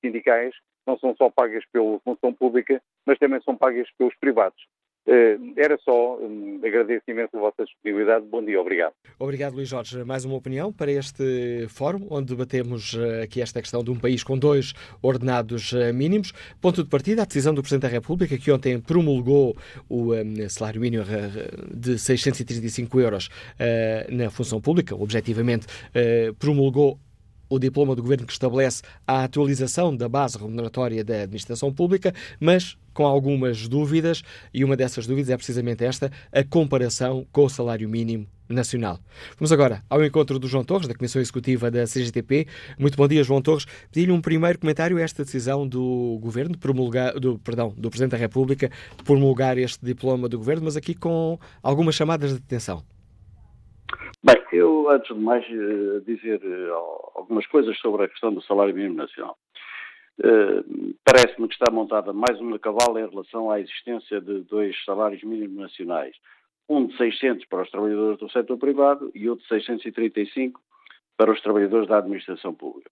[0.00, 0.54] sindicais
[0.86, 4.62] não são só pagas pela função pública, mas também são pagas pelos privados.
[5.06, 8.26] Eh, era só, um, agradeço imenso a vossa disponibilidade.
[8.26, 8.92] Bom dia, obrigado.
[9.18, 10.04] Obrigado, Luís Jorge.
[10.04, 14.22] Mais uma opinião para este fórum, onde debatemos eh, aqui esta questão de um país
[14.22, 16.32] com dois ordenados eh, mínimos.
[16.60, 19.56] Ponto de partida, a decisão do Presidente da República, que ontem promulgou
[19.88, 21.04] o um, salário mínimo
[21.74, 23.28] de 635 euros
[24.08, 25.66] na função pública, objetivamente
[26.38, 26.98] promulgou
[27.50, 32.78] o diploma do governo que estabelece a atualização da base remuneratória da administração pública, mas
[32.94, 37.88] com algumas dúvidas, e uma dessas dúvidas é precisamente esta, a comparação com o salário
[37.88, 38.98] mínimo nacional.
[39.38, 42.46] Vamos agora ao encontro do João Torres, da Comissão Executiva da CGTP.
[42.78, 43.64] Muito bom dia, João Torres.
[43.92, 48.16] Pedi-lhe um primeiro comentário a esta decisão do Governo, promulgar, do, perdão, do Presidente da
[48.16, 52.82] República, de promulgar este diploma do Governo, mas aqui com algumas chamadas de atenção.
[54.22, 56.70] Bem, eu, antes de mais, eh, dizer eh,
[57.14, 59.36] algumas coisas sobre a questão do salário mínimo nacional.
[60.18, 65.22] Uh, Parece-me que está montada mais uma cabala em relação à existência de dois salários
[65.22, 66.14] mínimos nacionais
[66.70, 70.60] um de 600 para os trabalhadores do setor privado e outro de 635
[71.16, 72.90] para os trabalhadores da administração pública.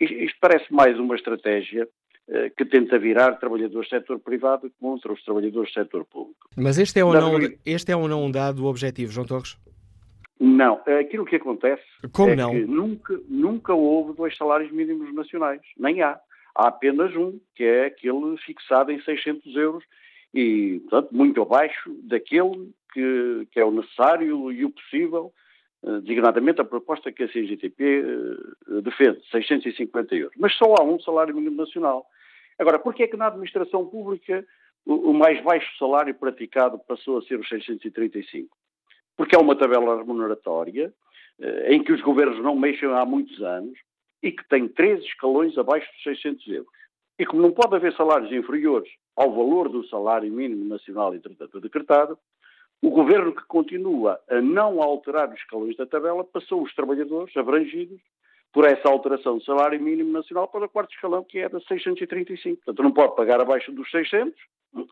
[0.00, 1.86] Isto parece mais uma estratégia
[2.28, 6.48] eh, que tenta virar trabalhadores do setor privado contra os trabalhadores do setor público.
[6.56, 9.58] Mas este é ou não, este é ou não um dado objetivo, João Torres?
[10.40, 10.80] Não.
[10.98, 12.50] Aquilo que acontece Como é não?
[12.50, 15.60] que nunca, nunca houve dois salários mínimos nacionais.
[15.76, 16.18] Nem há.
[16.54, 19.84] Há apenas um, que é aquele fixado em 600 euros
[20.32, 25.32] e, portanto, muito abaixo daquele que, que é o necessário e o possível,
[25.82, 30.34] uh, designadamente a proposta que a CGTP eh, defende, 650 euros.
[30.38, 32.06] Mas só há um salário mínimo nacional.
[32.58, 34.44] Agora, porquê é que na administração pública
[34.84, 38.56] o, o mais baixo salário praticado passou a ser os 635?
[39.16, 40.92] Porque é uma tabela remuneratória
[41.38, 43.78] uh, em que os governos não mexem há muitos anos
[44.22, 46.80] e que tem três escalões abaixo dos 600 euros.
[47.18, 52.18] E como não pode haver salários inferiores ao valor do salário mínimo nacional, entretanto decretado,
[52.82, 58.00] o governo que continua a não alterar os escalões da tabela passou os trabalhadores abrangidos
[58.52, 62.56] por essa alteração do salário mínimo nacional para o quarto escalão, que era 635.
[62.64, 64.34] Portanto, não pode pagar abaixo dos 600,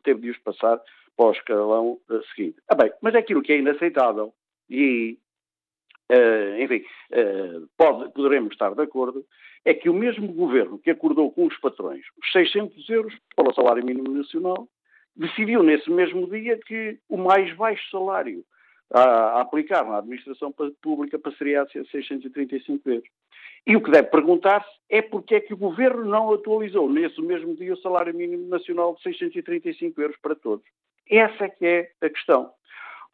[0.03, 0.81] teve de os passar
[1.17, 2.59] para o escalão uh, seguinte.
[2.69, 4.33] Ah, bem, mas é aquilo que é inaceitável,
[4.71, 5.19] e
[6.11, 9.25] uh, enfim, uh, pode, poderemos estar de acordo,
[9.65, 13.55] é que o mesmo governo que acordou com os patrões os 600 euros para o
[13.55, 14.69] salário mínimo nacional
[15.17, 18.45] decidiu nesse mesmo dia que o mais baixo salário
[18.93, 23.09] a, a aplicar na administração pública passaria a ser 635 euros.
[23.69, 27.55] E o que deve perguntar-se é porque é que o governo não atualizou nesse mesmo
[27.55, 30.65] dia o salário mínimo nacional de 635 euros para todos.
[31.11, 32.51] Essa é que é a questão.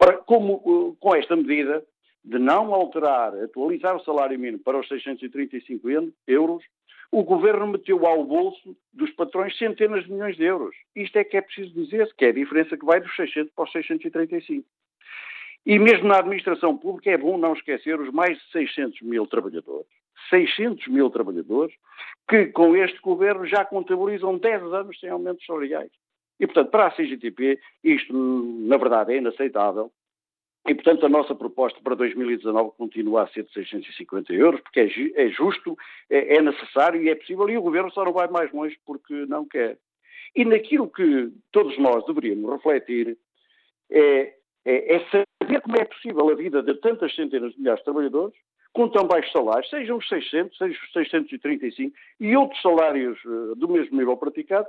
[0.00, 1.84] Ora, como uh, com esta medida
[2.24, 5.88] de não alterar, atualizar o salário mínimo para os 635
[6.28, 6.62] euros,
[7.10, 10.76] o governo meteu ao bolso dos patrões centenas de milhões de euros.
[10.94, 13.64] Isto é que é preciso dizer-se, que é a diferença que vai dos 600 para
[13.64, 14.64] os 635.
[15.66, 19.88] E mesmo na administração pública é bom não esquecer os mais de 600 mil trabalhadores,
[20.28, 21.74] 600 mil trabalhadores,
[22.28, 25.90] que com este governo já contabilizam 10 anos sem aumentos salariais.
[26.40, 29.90] E, portanto, para a CGTP, isto, na verdade, é inaceitável
[30.66, 35.24] e, portanto, a nossa proposta para 2019 continua a ser de 650 euros, porque é,
[35.26, 35.76] é justo,
[36.08, 39.26] é, é, necessário e é possível, e o Governo só não vai mais longe porque
[39.26, 39.76] não quer.
[40.34, 43.16] E naquilo que todos nós deveríamos refletir
[43.90, 44.34] é,
[44.64, 48.34] é, é saber como é possível a vida de tantas centenas de milhares de trabalhadores
[48.74, 53.68] com tão baixos salários, sejam os 600, sejam os 635 e outros salários uh, do
[53.68, 54.66] mesmo nível praticado,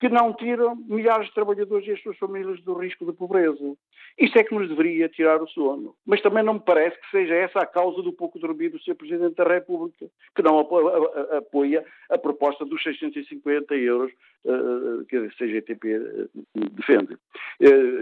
[0.00, 3.76] que não tiram milhares de trabalhadores e as suas famílias do risco de pobreza.
[4.18, 5.94] Isso é que nos deveria tirar o sono.
[6.04, 8.96] Mas também não me parece que seja essa a causa do pouco dormir do Sr.
[8.96, 14.12] Presidente da República, que não apoia a proposta dos 650 euros
[14.44, 16.30] uh, que a CGTP uh,
[16.72, 17.16] defende.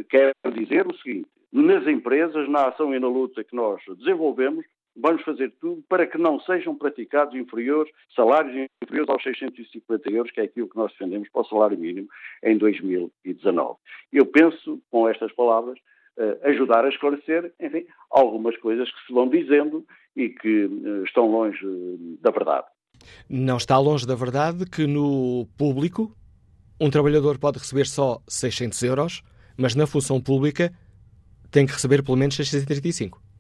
[0.09, 4.65] Quero dizer o seguinte, nas empresas, na ação e na luta que nós desenvolvemos,
[4.97, 10.41] vamos fazer tudo para que não sejam praticados inferiores, salários inferiores aos 650 euros, que
[10.41, 12.09] é aquilo que nós defendemos para o salário mínimo
[12.43, 13.79] em 2019.
[14.13, 15.79] Eu penso, com estas palavras,
[16.19, 21.31] uh, ajudar a esclarecer, enfim, algumas coisas que se vão dizendo e que uh, estão
[21.31, 22.67] longe uh, da verdade.
[23.29, 26.15] Não está longe da verdade que no público
[26.81, 29.23] um trabalhador pode receber só 600 euros,
[29.57, 30.73] mas na função pública
[31.51, 33.32] tem que receber pelo menos 635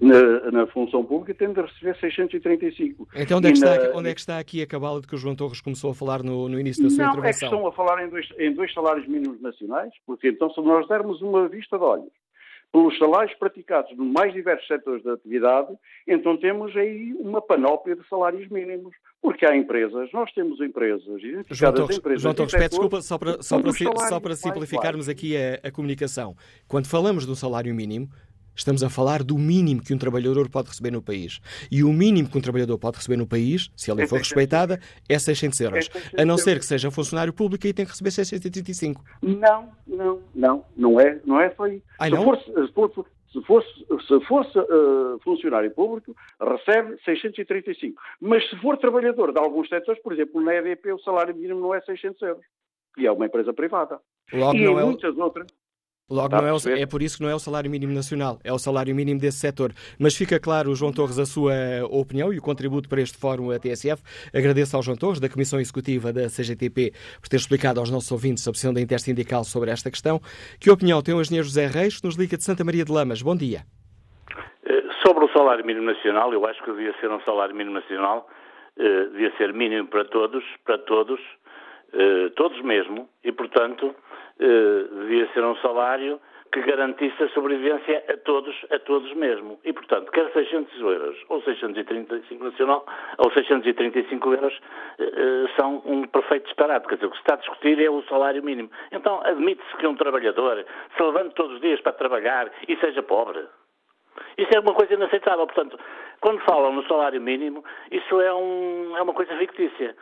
[0.00, 3.08] na, na, função pública tem de receber 635.
[3.16, 3.96] Então onde é, que está, na...
[3.96, 6.22] onde é que está aqui a cabala de que o João Torres começou a falar
[6.22, 7.50] no, no início da sua Não, intervenção?
[7.50, 10.50] Não, é que estão a falar em dois, em dois salários mínimos nacionais, porque então
[10.50, 12.12] se nós dermos uma vista de olhos
[12.72, 15.74] pelos salários praticados nos mais diversos setores da atividade,
[16.06, 18.94] então temos aí uma panóplia de salários mínimos.
[19.20, 21.20] Porque há empresas, nós temos empresas,
[21.50, 25.36] João Torres, empresas João Torres, peço desculpa, só para, só para, só para simplificarmos aqui
[25.36, 26.36] a, a comunicação.
[26.68, 28.08] Quando falamos do salário mínimo,
[28.58, 31.40] Estamos a falar do mínimo que um trabalhador pode receber no país.
[31.70, 34.18] E o mínimo que um trabalhador pode receber no país, se a lei é for
[34.18, 35.88] respeitada, é 600 euros.
[36.18, 39.00] A não ser que seja funcionário público e tem que receber 635.
[39.22, 40.64] Não, não, não.
[40.76, 41.84] Não é, não é só isso.
[42.00, 42.18] Ai, não?
[42.18, 43.68] Se for, se for, Se fosse,
[44.08, 48.00] se fosse uh, funcionário público, recebe 635.
[48.20, 51.72] Mas se for trabalhador de alguns setores, por exemplo, na EDP o salário mínimo não
[51.72, 52.44] é 600 euros,
[52.96, 54.00] e é uma empresa privada.
[54.32, 54.84] Logo e não em é...
[54.84, 55.46] muitas outras.
[56.10, 58.50] Logo, não é, o, é, por isso que não é o salário mínimo nacional, é
[58.50, 59.72] o salário mínimo desse setor.
[60.00, 61.52] Mas fica claro, João Torres, a sua
[61.90, 64.02] opinião e o contributo para este fórum a TSF.
[64.34, 68.48] Agradeço ao João Torres, da Comissão Executiva da CGTP, por ter explicado aos nossos ouvintes
[68.48, 70.18] a posição da Intersindical sobre esta questão.
[70.58, 73.20] Que opinião tem o engenheiro José Reis, que nos liga de Santa Maria de Lamas?
[73.20, 73.60] Bom dia.
[74.64, 78.26] Eh, sobre o salário mínimo nacional, eu acho que devia ser um salário mínimo nacional,
[78.78, 81.20] eh, devia ser mínimo para todos, para todos,
[81.92, 83.94] eh, todos mesmo, e, portanto,
[84.38, 86.20] devia ser um salário
[86.52, 89.58] que garantisse a sobrevivência a todos, a todos mesmo.
[89.64, 92.86] E, portanto, quer 600 euros ou 635 nacional
[93.18, 94.58] ou 635 euros
[95.56, 96.88] são um perfeito disparate.
[96.88, 98.70] Quer dizer, o que se está a discutir é o salário mínimo.
[98.92, 100.64] Então, admite-se que um trabalhador
[100.96, 103.44] se levante todos os dias para trabalhar e seja pobre.
[104.36, 105.46] Isso é uma coisa inaceitável.
[105.46, 105.78] Portanto,
[106.20, 109.94] quando falam no salário mínimo, isso é, um, é uma coisa fictícia.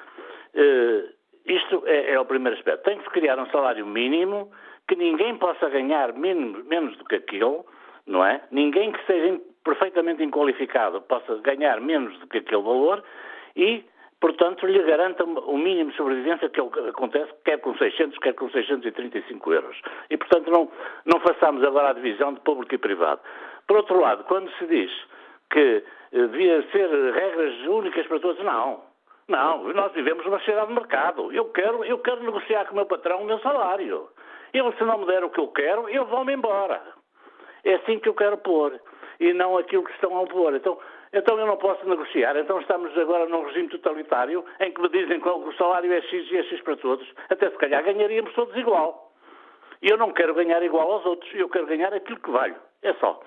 [0.55, 1.16] Uh,
[1.47, 2.85] isto é, é, o primeiro aspecto.
[2.85, 4.51] Tem que se criar um salário mínimo
[4.89, 7.65] que ninguém possa ganhar menos, menos do que aquilo,
[8.07, 8.41] não é?
[8.51, 13.03] Ninguém que seja perfeitamente inqualificado possa ganhar menos do que aquele valor
[13.57, 13.85] e,
[14.21, 19.53] portanto, lhe garanta o mínimo de sobrevivência que acontece, quer com 600, quer com 635
[19.53, 19.81] euros.
[20.09, 20.71] E, portanto, não,
[21.05, 23.21] não façamos agora a divisão de público e privado.
[23.67, 24.91] Por outro lado, quando se diz
[25.51, 25.83] que
[26.13, 28.86] eh, devia ser regras únicas para todos, não.
[29.29, 31.33] Não, nós vivemos numa sociedade de mercado.
[31.33, 34.09] Eu quero, eu quero negociar com o meu patrão o meu salário.
[34.53, 36.81] Ele, se não me der o que eu quero, eu vou-me embora.
[37.65, 38.81] É assim que eu quero pôr.
[39.19, 40.55] E não aquilo que estão a pôr.
[40.55, 40.79] Então,
[41.13, 42.37] então eu não posso negociar.
[42.37, 46.31] Então estamos agora num regime totalitário em que me dizem que o salário é X
[46.31, 47.13] e é X para todos.
[47.29, 49.13] Até se calhar ganharíamos todos igual.
[49.83, 51.35] E eu não quero ganhar igual aos outros.
[51.35, 52.57] Eu quero ganhar aquilo que valho.
[52.83, 53.21] É só.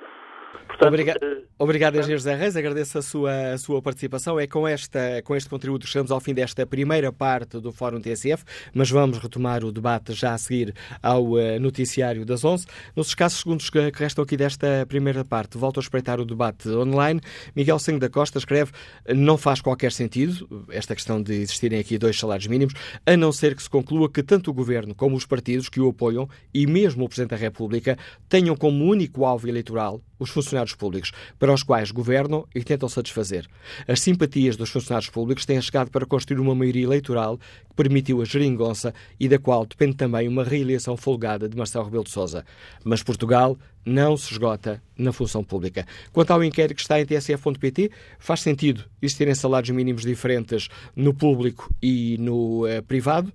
[0.51, 4.39] Portanto, Obrigado, uh, obrigado Engenheiro José Reis, agradeço a sua, a sua participação.
[4.39, 7.99] É com, esta, com este contributo que chegamos ao fim desta primeira parte do Fórum
[7.99, 8.43] TSF,
[8.73, 10.73] mas vamos retomar o debate já a seguir
[11.03, 12.65] ao uh, noticiário das 11.
[12.95, 16.69] Nos escassos segundos que, que restam aqui desta primeira parte, volto a espreitar o debate
[16.69, 17.19] online.
[17.55, 18.71] Miguel Senho da Costa escreve:
[19.13, 22.73] não faz qualquer sentido esta questão de existirem aqui dois salários mínimos,
[23.05, 25.89] a não ser que se conclua que tanto o Governo como os partidos que o
[25.89, 27.97] apoiam e mesmo o Presidente da República
[28.29, 33.47] tenham como único alvo eleitoral os funcionários públicos, para os quais governam e tentam satisfazer.
[33.87, 38.25] As simpatias dos funcionários públicos têm chegado para construir uma maioria eleitoral que permitiu a
[38.25, 42.45] geringonça e da qual depende também uma reeleição folgada de Marcelo Rebelo de Sousa.
[42.83, 45.85] Mas Portugal não se esgota na função pública.
[46.11, 51.73] Quanto ao inquérito que está em tsf.pt, faz sentido existirem salários mínimos diferentes no público
[51.81, 53.31] e no uh, privado?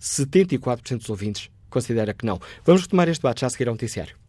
[0.00, 2.40] 74% dos ouvintes considera que não.
[2.64, 4.21] Vamos retomar este debate já a seguir ao noticiário.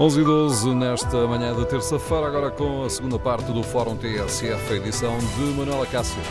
[0.00, 4.72] 11 e 12 nesta manhã de terça-feira, agora com a segunda parte do Fórum TSF,
[4.72, 6.22] edição de Manuela Cássio.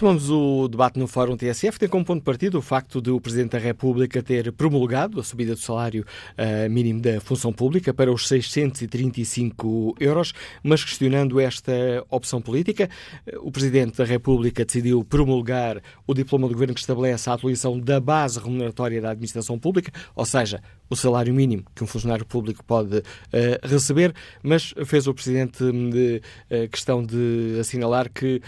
[0.00, 3.20] Retomamos o debate no Fórum TSF, tem como ponto de partida o facto de o
[3.20, 6.06] Presidente da República ter promulgado a subida do salário
[6.38, 10.32] uh, mínimo da função pública para os 635 euros,
[10.62, 11.70] mas questionando esta
[12.08, 12.88] opção política,
[13.30, 17.78] uh, o Presidente da República decidiu promulgar o diploma do Governo que estabelece a atualização
[17.78, 22.64] da base remuneratória da administração pública, ou seja, o salário mínimo que um funcionário público
[22.64, 23.02] pode uh,
[23.64, 26.22] receber, mas fez o Presidente de,
[26.68, 28.40] questão de assinalar que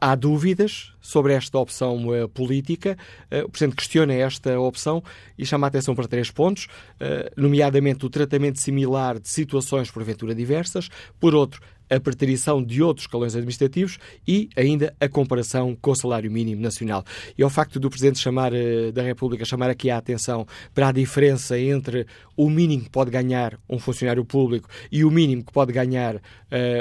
[0.00, 2.96] há dúvidas sobre esta opção uh, política.
[3.30, 5.04] Uh, o Presidente questiona esta opção
[5.36, 10.34] e chama a atenção para três pontos, uh, nomeadamente o tratamento similar de situações porventura
[10.34, 10.88] diversas,
[11.20, 16.30] por outro, a preterição de outros escalões administrativos e ainda a comparação com o salário
[16.30, 17.04] mínimo nacional.
[17.36, 18.52] E ao facto do Presidente chamar,
[18.94, 23.60] da República chamar aqui a atenção para a diferença entre o mínimo que pode ganhar
[23.68, 26.20] um funcionário público e o mínimo que pode ganhar uh,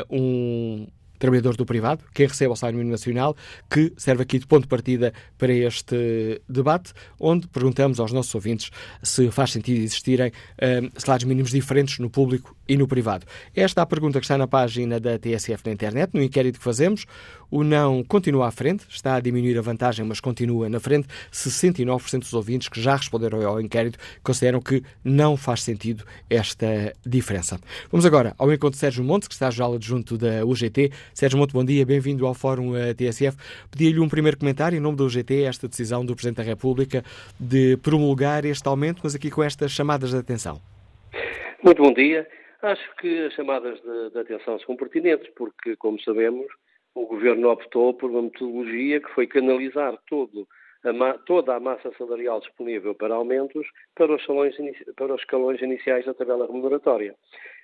[0.09, 0.88] um
[1.24, 3.34] trabalhadores do privado, quem recebe o salário mínimo nacional,
[3.69, 8.71] que serve aqui de ponto de partida para este debate, onde perguntamos aos nossos ouvintes
[9.01, 13.26] se faz sentido existirem uh, salários mínimos diferentes no público e no privado.
[13.55, 16.63] Esta é a pergunta que está na página da TSF na internet, no inquérito que
[16.63, 17.05] fazemos.
[17.51, 21.07] O não continua à frente, está a diminuir a vantagem, mas continua na frente.
[21.32, 27.59] 69% dos ouvintes que já responderam ao inquérito consideram que não faz sentido esta diferença.
[27.91, 30.91] Vamos agora ao encontro de Sérgio Montes, que está já adjunto da UGT.
[31.14, 33.38] Sérgio Monte, bom dia, bem-vindo ao Fórum eh, TSF.
[33.72, 37.03] Pedi-lhe um primeiro comentário em nome da UGT, esta decisão do Presidente da República
[37.39, 40.59] de promulgar este aumento, mas aqui com estas chamadas de atenção.
[41.64, 42.28] Muito bom dia.
[42.64, 46.47] Acho que as chamadas de, de atenção são pertinentes, porque, como sabemos,
[46.95, 50.47] o Governo optou por uma metodologia que foi canalizar todo
[50.84, 54.55] a, toda a massa salarial disponível para aumentos para os, salões,
[54.95, 57.14] para os escalões iniciais da tabela remuneratória.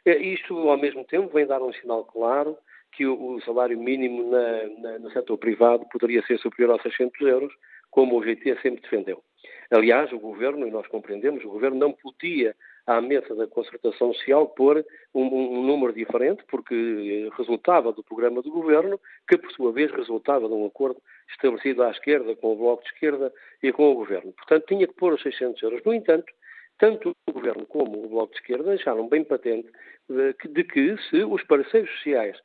[0.05, 2.55] Eh, isto, ao mesmo tempo, vem dar um sinal claro
[2.91, 7.21] que o, o salário mínimo na, na, no setor privado poderia ser superior aos 600
[7.27, 7.53] euros,
[7.89, 9.23] como o GT sempre defendeu.
[9.71, 12.55] Aliás, o Governo, e nós compreendemos, o Governo não podia
[12.87, 14.83] à mesa da concertação social pôr
[15.13, 20.47] um, um, número diferente, porque resultava do programa do Governo, que por sua vez resultava
[20.47, 23.31] de um acordo estabelecido à esquerda, com o Bloco de Esquerda
[23.61, 24.33] e com o Governo.
[24.33, 25.83] Portanto, tinha que pôr os 600 euros.
[25.85, 26.33] No entanto,
[26.79, 29.69] tanto o Governo como o Bloco de Esquerda deixaram bem patente
[30.09, 32.37] de que, de que se os parceiros sociais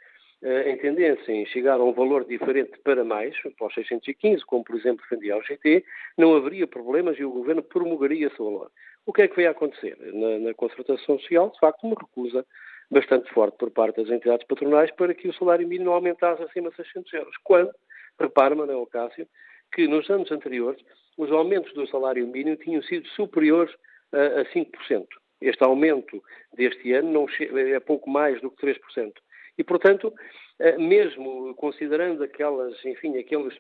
[0.45, 5.05] uh, entendessem chegar a um valor diferente para mais, para os 615, como por exemplo
[5.09, 5.85] defendia o GT,
[6.17, 8.71] não haveria problemas e o Governo promulgaria esse valor.
[9.07, 9.97] O que é que veio a acontecer?
[10.13, 12.47] Na, na concertação social, de facto, uma recusa
[12.91, 16.77] bastante forte por parte das entidades patronais para que o salário mínimo aumentasse acima de
[16.77, 17.37] 600 euros.
[17.43, 17.73] Quando,
[18.19, 19.27] repare, Manuel Cássio,
[19.73, 20.81] que nos anos anteriores
[21.17, 23.75] os aumentos do salário mínimo tinham sido superiores
[24.13, 25.07] a, a 5%.
[25.41, 26.23] Este aumento
[26.55, 29.13] deste ano é pouco mais do que 3%.
[29.57, 30.13] E, portanto,
[30.59, 33.55] eh, mesmo considerando aquelas, enfim, aqueles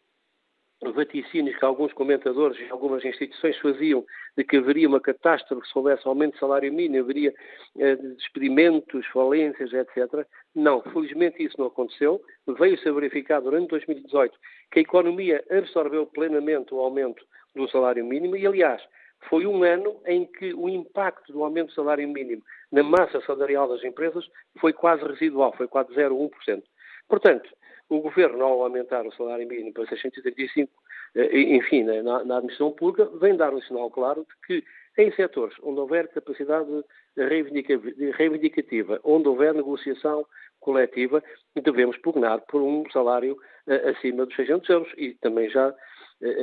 [0.92, 4.05] vaticínios que alguns comentadores e algumas instituições faziam
[4.36, 7.32] de que haveria uma catástrofe se houvesse aumento de salário mínimo, haveria
[7.78, 10.26] eh, despedimentos, falências, etc.
[10.55, 12.20] Não, felizmente isso não aconteceu.
[12.47, 14.36] Veio-se a verificar durante 2018
[14.72, 17.24] que a economia absorveu plenamente o aumento
[17.55, 18.82] do salário mínimo e, aliás,
[19.28, 22.42] foi um ano em que o impacto do aumento do salário mínimo
[22.75, 24.29] na massa salarial das empresas
[24.61, 26.62] foi quase residual, foi quase 0,1%.
[27.09, 27.49] Portanto,
[27.89, 30.72] o Governo, ao aumentar o salário mínimo para 635,
[31.14, 34.64] eh, enfim, na, na administração pública, vem dar um sinal claro de que
[34.99, 36.68] em setores onde houver capacidade
[37.16, 40.27] reivindicativa, onde houver negociação
[40.59, 41.22] coletiva,
[41.55, 43.37] devemos pugnar por um salário
[43.68, 44.93] eh, acima dos 600 euros.
[44.97, 45.72] E também já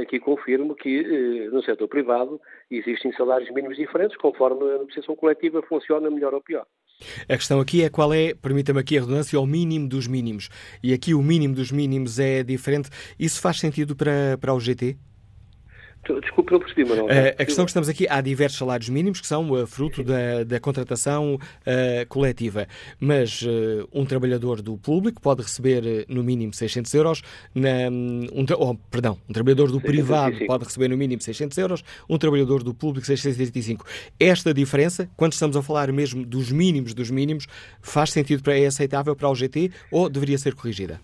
[0.01, 6.09] aqui confirmo que no setor privado existem salários mínimos diferentes, conforme a negociação coletiva funciona
[6.09, 6.65] melhor ou pior.
[7.27, 10.49] A questão aqui é qual é, permita-me aqui a redundância, o mínimo dos mínimos.
[10.83, 12.89] E aqui o mínimo dos mínimos é diferente.
[13.19, 14.97] Isso faz sentido para, para o GT?
[16.03, 17.05] Desculpe, não percebi, Manuel.
[17.05, 20.43] Uh, a questão que estamos aqui, há diversos salários mínimos que são uh, fruto da,
[20.43, 22.67] da contratação uh, coletiva,
[22.99, 23.45] mas
[23.93, 27.21] um trabalhador do público pode receber no mínimo 600 euros,
[27.53, 29.87] na, um, oh, perdão, um trabalhador do 635.
[29.87, 33.85] privado pode receber no mínimo 600 euros, um trabalhador do público 635.
[34.19, 37.47] Esta diferença, quando estamos a falar mesmo dos mínimos dos mínimos,
[37.81, 40.99] faz sentido para é aceitável para o GT ou deveria ser corrigida?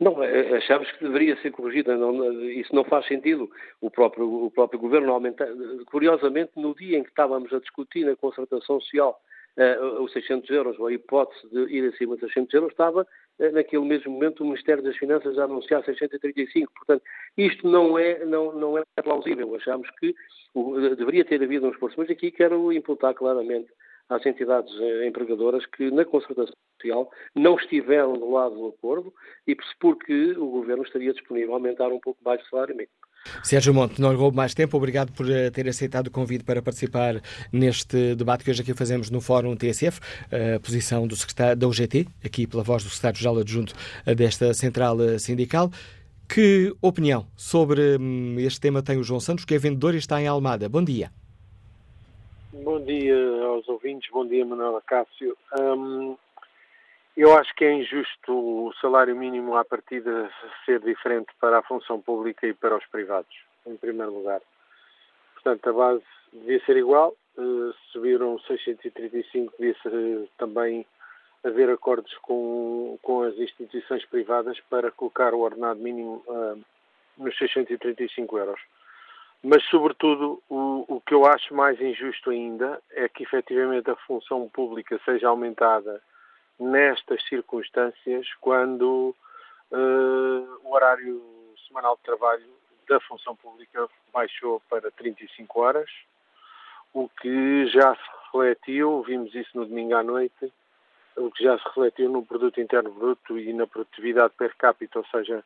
[0.00, 1.94] Não, é, é, achamos que deveria ser corrigida.
[1.94, 3.50] Não, isso não faz sentido.
[3.82, 5.46] O próprio, o próprio Governo aumentar.
[5.86, 9.20] Curiosamente, no dia em que estávamos a discutir na concertação social
[9.58, 13.52] uh, os 600 euros, ou a hipótese de ir acima de 600 euros, estava uh,
[13.52, 16.72] naquele mesmo momento o Ministério das Finanças a anunciar 635.
[16.72, 17.02] Portanto,
[17.36, 19.54] isto não é, não, não é plausível.
[19.54, 20.14] Achamos que
[20.54, 23.70] uh, deveria ter havido um esforço, mas aqui quero imputar claramente
[24.10, 29.14] às entidades eh, empregadoras que na concertação social não estiveram do lado do acordo
[29.46, 32.92] e porque o Governo estaria disponível a aumentar um pouco mais o salário mínimo.
[33.44, 34.76] Sérgio Monte, não lhe roubo mais tempo.
[34.76, 37.20] Obrigado por eh, ter aceitado o convite para participar
[37.52, 40.00] neste debate que hoje aqui fazemos no Fórum TSF.
[40.56, 44.96] A posição do secretário da UGT, aqui pela voz do secretário-geral adjunto eh, desta central
[45.18, 45.70] sindical.
[46.28, 50.20] Que opinião sobre hum, este tema tem o João Santos, que é vendedor e está
[50.20, 50.68] em Almada?
[50.68, 51.10] Bom dia.
[52.52, 55.38] Bom dia aos ouvintes, bom dia Manuela Cássio.
[55.56, 56.16] Um,
[57.16, 60.28] eu acho que é injusto o salário mínimo à partida
[60.66, 63.32] ser diferente para a função pública e para os privados,
[63.64, 64.40] em primeiro lugar.
[65.34, 70.84] Portanto, a base devia ser igual, uh, subiram 635, devia ser também
[71.44, 76.60] haver acordos com, com as instituições privadas para colocar o ordenado mínimo uh,
[77.16, 78.60] nos 635 euros.
[79.42, 84.48] Mas, sobretudo, o, o que eu acho mais injusto ainda é que, efetivamente, a função
[84.48, 86.02] pública seja aumentada
[86.58, 89.16] nestas circunstâncias, quando
[89.70, 91.22] uh, o horário
[91.66, 92.44] semanal de trabalho
[92.86, 95.90] da função pública baixou para 35 horas,
[96.92, 100.52] o que já se refletiu, vimos isso no domingo à noite,
[101.16, 105.06] o que já se refletiu no produto interno bruto e na produtividade per capita, ou
[105.06, 105.42] seja,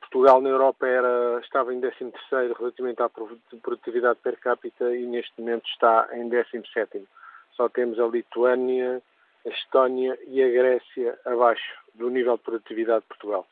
[0.00, 2.12] Portugal na Europa era, estava em 13
[2.58, 7.06] relativamente à produtividade per capita e neste momento está em 17
[7.52, 9.02] Só temos a Lituânia,
[9.46, 13.46] a Estónia e a Grécia abaixo do nível de produtividade de Portugal.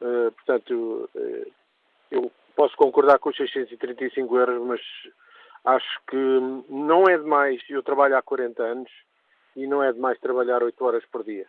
[0.00, 1.52] Uh, portanto, uh,
[2.10, 4.80] eu posso concordar com os 635 euros, mas
[5.64, 6.16] acho que
[6.68, 7.62] não é demais.
[7.68, 8.90] Eu trabalho há 40 anos
[9.54, 11.46] e não é demais trabalhar 8 horas por dia.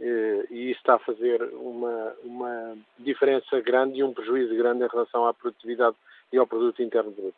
[0.00, 4.88] Uh, e isso está a fazer uma, uma diferença grande e um prejuízo grande em
[4.88, 5.96] relação à produtividade
[6.32, 7.36] e ao produto interno bruto.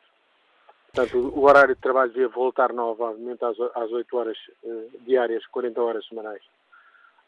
[0.93, 5.83] Portanto, o horário de trabalho devia voltar novamente às, às 8 horas uh, diárias, 40
[5.83, 6.41] horas semanais.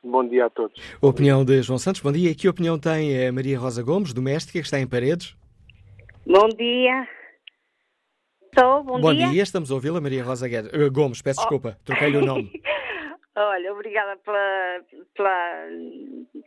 [0.02, 0.80] Bom dia a todos.
[1.02, 2.34] Opinião de João Santos, bom dia.
[2.34, 5.36] Que opinião tem a Maria Rosa Gomes, doméstica, que está em Paredes?
[6.26, 7.06] Bom dia.
[8.44, 9.28] Estou, bom, bom dia.
[9.28, 9.42] dia.
[9.42, 10.72] estamos a ouvi-la, Maria Rosa Guedes.
[10.72, 11.42] Uh, Gomes, peço oh.
[11.42, 12.50] desculpa, troquei-lhe o nome.
[13.40, 14.80] Olha, obrigada pela,
[15.14, 15.68] pela,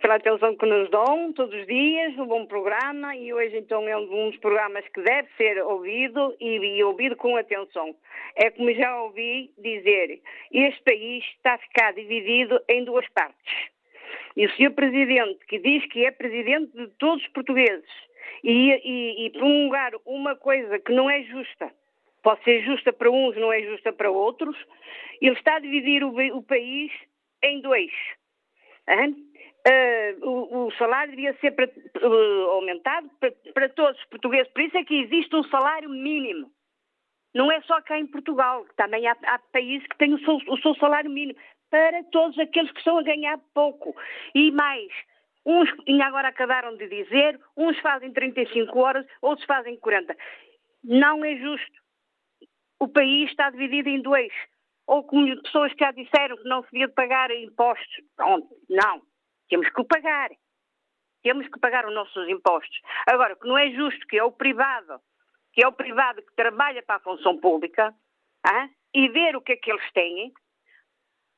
[0.01, 3.95] pela atenção que nos dão todos os dias, um bom programa e hoje então é
[3.95, 7.95] um dos programas que deve ser ouvido e, e ouvido com atenção.
[8.35, 10.19] É como já ouvi dizer,
[10.51, 13.69] este país está a ficar dividido em duas partes.
[14.35, 17.89] E o senhor Presidente, que diz que é Presidente de todos os portugueses,
[18.43, 21.71] e, e, e promulgar uma coisa que não é justa,
[22.21, 24.55] pode ser justa para uns, não é justa para outros,
[25.21, 26.91] ele está a dividir o, o país
[27.43, 27.91] em dois.
[29.67, 33.09] Uh, o, o, salário devia ser uh, aumentado
[33.53, 34.51] para, todos os portugueses.
[34.51, 36.51] Por isso é que existe um salário mínimo.
[37.33, 40.57] Não é só cá em Portugal, também há, há países que têm o seu, o
[40.57, 41.39] seu, salário mínimo.
[41.69, 43.95] Para todos aqueles que estão a ganhar pouco.
[44.35, 44.91] E mais,
[45.45, 50.17] uns ainda agora acabaram de dizer, uns fazem 35 horas, outros fazem 40.
[50.83, 51.81] Não é justo.
[52.81, 54.33] O país está dividido em dois
[54.87, 58.03] ou como pessoas que já disseram que não se devia pagar impostos.
[58.15, 59.03] Pronto, não.
[59.47, 60.31] Temos que o pagar.
[61.21, 62.81] Temos que pagar os nossos impostos.
[63.05, 64.99] Agora, que não é justo que é o privado,
[65.53, 67.93] que é o privado que trabalha para a função pública,
[68.91, 70.29] e ver o que é que eles têm,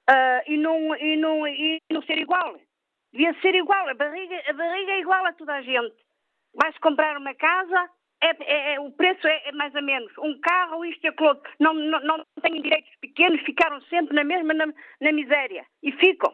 [0.10, 2.58] uh, e, não, e, não, e não ser igual.
[3.12, 3.90] Devia ser igual.
[3.90, 5.98] A barriga, a barriga é igual a toda a gente.
[6.56, 7.90] Vais comprar uma casa,
[8.24, 10.12] é, é, é, o preço é, é, mais ou menos.
[10.18, 11.38] Um carro, isto e aquilo.
[11.60, 14.68] Não, não, não têm direitos pequenos, ficaram sempre na mesma na,
[15.02, 15.66] na miséria.
[15.82, 16.34] E ficam.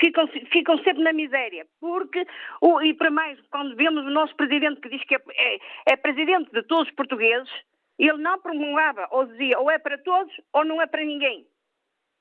[0.00, 1.66] Ficam, ficam sempre na miséria.
[1.78, 2.26] Porque,
[2.62, 5.58] o, e para mais, quando vemos o nosso presidente que diz que é, é,
[5.90, 7.52] é presidente de todos os portugueses,
[7.98, 11.46] ele não promulgava ou dizia ou é para todos ou não é para ninguém.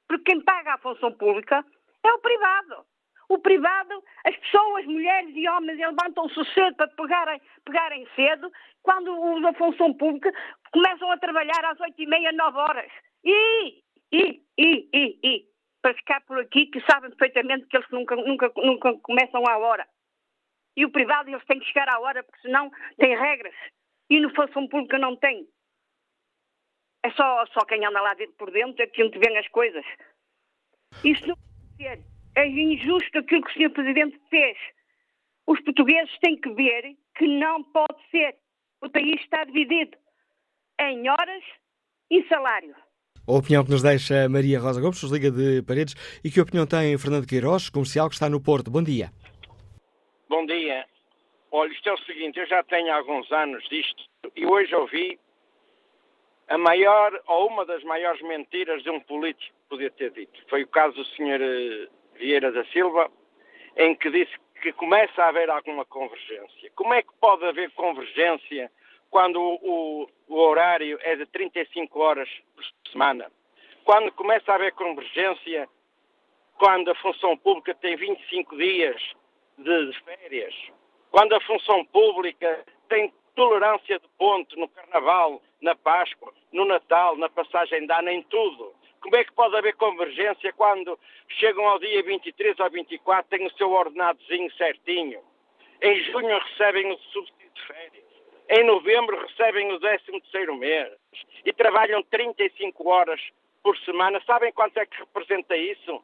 [0.08, 1.66] Porque quem paga a função pública
[2.04, 2.86] é o privado.
[3.32, 8.52] O privado, as pessoas, mulheres e homens, levantam-se cedo para pegarem, pegarem cedo,
[8.84, 10.34] quando os função pública
[10.74, 12.92] começam a trabalhar às oito e meia, nove horas.
[13.24, 15.46] E, e, e, e, e,
[15.82, 19.88] para ficar por aqui, que sabem perfeitamente que eles nunca, nunca, nunca começam à hora.
[20.76, 23.56] E o privado, eles têm que chegar à hora, porque senão tem regras.
[24.10, 25.48] E no função pública não tem.
[27.02, 29.86] É só, só quem anda lá por dentro é que vê as coisas.
[31.06, 33.70] Isso não pode ser é injusto aquilo que o Sr.
[33.72, 34.58] Presidente fez.
[35.48, 38.36] Os portugueses têm que ver que não pode ser.
[38.82, 39.98] O país está dividido
[40.80, 41.44] em horas
[42.10, 42.76] e salário.
[43.28, 46.98] A opinião que nos deixa Maria Rosa Gomes, Liga de Paredes, e que opinião tem
[46.98, 48.72] Fernando Queiroz, comercial, que está no Porto.
[48.72, 49.12] Bom dia.
[50.28, 50.86] Bom dia.
[51.52, 54.04] Olha, isto é o seguinte, eu já tenho alguns anos disto
[54.36, 55.20] e hoje ouvi
[56.48, 60.38] a maior ou uma das maiores mentiras de um político podia ter dito.
[60.50, 61.88] Foi o caso do senhor eh,
[62.22, 63.12] Vieira da Silva,
[63.76, 66.72] em que disse que começa a haver alguma convergência.
[66.76, 68.72] Como é que pode haver convergência
[69.10, 73.32] quando o, o, horário é de 35 horas por semana?
[73.84, 75.68] Quando começa a haver convergência
[76.60, 79.02] quando a função pública tem 25 dias
[79.58, 80.54] de, de férias?
[81.10, 87.30] Quando a função pública tem tolerância de ponto no Carnaval, na Páscoa, no Natal, na
[87.30, 88.76] passagem de ano, em tudo.
[89.02, 90.97] Como é que pode haver convergência quando
[91.28, 95.20] chegam ao dia 23 ou 24, têm o seu ordenadozinho certinho?
[95.82, 98.06] Em junho recebem o subsídio de férias.
[98.49, 100.93] Em novembro recebem o 13 terceiro mês.
[101.43, 103.20] E trabalham 35 horas
[103.64, 104.22] por semana.
[104.26, 106.04] Sabem quanto é que representa isso?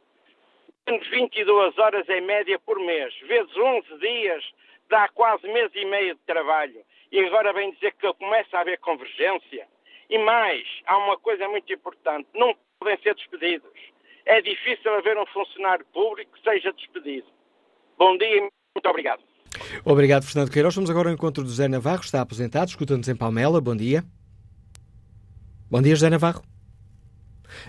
[0.87, 3.13] 22 horas em média por mês.
[3.21, 4.43] Vezes 11 dias,
[4.89, 6.81] dá quase mês e meio de trabalho.
[7.11, 9.67] E agora vem dizer que começa a haver convergência.
[10.09, 13.71] E mais, há uma coisa muito importante: não podem ser despedidos.
[14.25, 17.27] É difícil haver um funcionário público que seja despedido.
[17.97, 19.21] Bom dia e muito obrigado.
[19.85, 20.75] Obrigado, Fernando Queiroz.
[20.75, 23.61] Vamos agora ao encontro do José Navarro, está aposentado, escuta-nos em Palmela.
[23.61, 24.03] Bom dia.
[25.69, 26.41] Bom dia, José Navarro.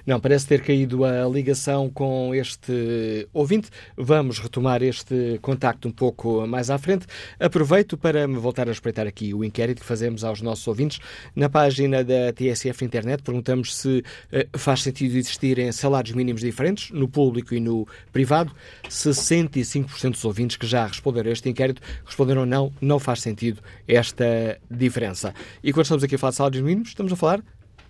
[0.07, 3.71] Não, parece ter caído a ligação com este ouvinte.
[3.97, 7.07] Vamos retomar este contacto um pouco mais à frente.
[7.39, 11.01] Aproveito para me voltar a espreitar aqui o inquérito que fazemos aos nossos ouvintes.
[11.35, 13.99] Na página da TSF Internet perguntamos se
[14.33, 18.53] uh, faz sentido existirem salários mínimos diferentes no público e no privado.
[18.89, 24.59] 65% dos ouvintes que já responderam a este inquérito responderam não, não faz sentido esta
[24.71, 25.35] diferença.
[25.63, 27.43] E quando estamos aqui a falar de salários mínimos, estamos a falar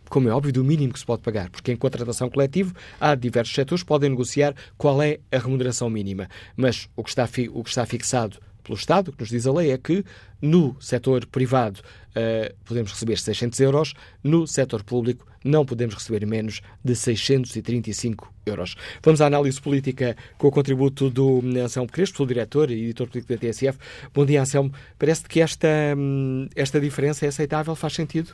[0.08, 3.54] como é óbvio, do mínimo que se pode pagar, porque em contratação coletiva há diversos
[3.54, 6.28] setores que podem negociar qual é a remuneração mínima.
[6.56, 9.52] Mas o que está, o que está fixado pelo Estado, o que nos diz a
[9.52, 10.04] lei, é que
[10.40, 11.80] no setor privado
[12.18, 18.74] uh, podemos receber 600 euros, no setor público não podemos receber menos de 635 euros.
[19.02, 23.38] Vamos à análise política com o contributo do Anselmo Crespo, diretor e editor político da
[23.38, 23.78] TSF.
[24.12, 24.72] Bom dia, Anselmo.
[24.98, 28.32] Parece que esta, hum, esta diferença é aceitável, faz sentido?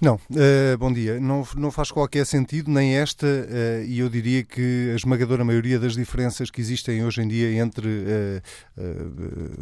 [0.00, 1.18] Não, uh, bom dia.
[1.18, 5.78] Não, não faz qualquer sentido, nem esta, uh, e eu diria que a esmagadora maioria
[5.78, 8.42] das diferenças que existem hoje em dia entre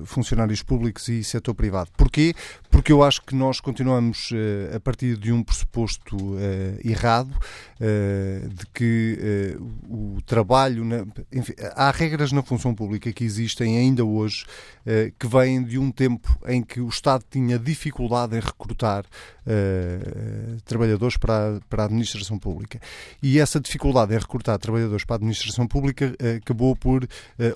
[0.04, 1.79] funcionários públicos e setor privado.
[1.96, 2.34] Porquê?
[2.70, 4.30] Porque eu acho que nós continuamos
[4.74, 6.16] a partir de um pressuposto
[6.84, 7.34] errado
[7.78, 9.56] de que
[9.88, 10.84] o trabalho.
[10.84, 14.46] Na, enfim, há regras na função pública que existem ainda hoje
[15.18, 21.16] que vêm de um tempo em que o Estado tinha dificuldade em recrutar uh, trabalhadores
[21.16, 22.80] para a, para a administração pública.
[23.22, 27.06] E essa dificuldade em recrutar trabalhadores para a administração pública uh, acabou por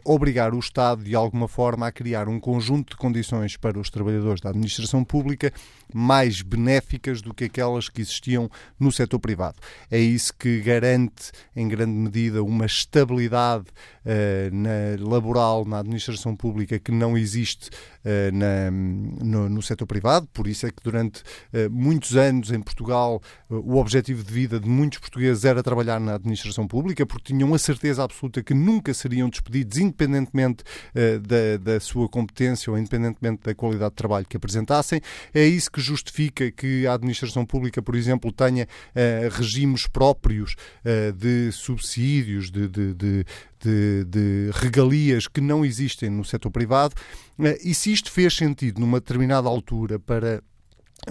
[0.05, 4.14] obrigar o Estado, de alguma forma, a criar um conjunto de condições para os trabalhadores
[4.41, 5.53] da administração pública
[5.93, 9.57] mais benéficas do que aquelas que existiam no setor privado.
[9.91, 13.67] É isso que garante, em grande medida, uma estabilidade
[14.53, 17.71] na laboral na administração pública que não existe
[18.05, 22.61] uh, na, no, no setor privado, por isso é que durante uh, muitos anos em
[22.61, 27.33] Portugal uh, o objetivo de vida de muitos portugueses era trabalhar na administração pública, porque
[27.33, 30.65] tinham a certeza absoluta que nunca seriam despedidos, independentemente
[31.23, 35.01] da, da sua competência ou independentemente da qualidade de trabalho que apresentassem.
[35.33, 38.69] É isso que justifica que a administração pública, por exemplo, tenha
[39.33, 40.57] regimes próprios
[41.17, 43.27] de subsídios, de, de, de
[43.65, 46.95] de, de, regalias que não existem no setor privado.
[47.39, 50.43] Eh, e se isto fez sentido numa determinada altura para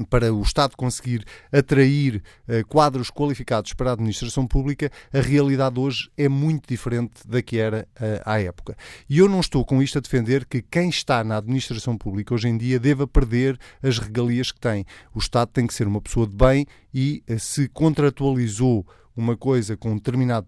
[0.10, 6.10] para o Estado conseguir atrair uh, quadros qualificados para a administração pública, a realidade hoje
[6.18, 8.76] é muito diferente da que era uh, à época.
[9.10, 12.48] E eu não estou com isto a defender que quem está na administração pública hoje
[12.48, 14.86] em dia deva perder as regalias que tem.
[15.14, 19.78] O Estado tem que ser uma pessoa de bem e uh, se contratualizou uma coisa
[19.78, 20.48] com um determinado,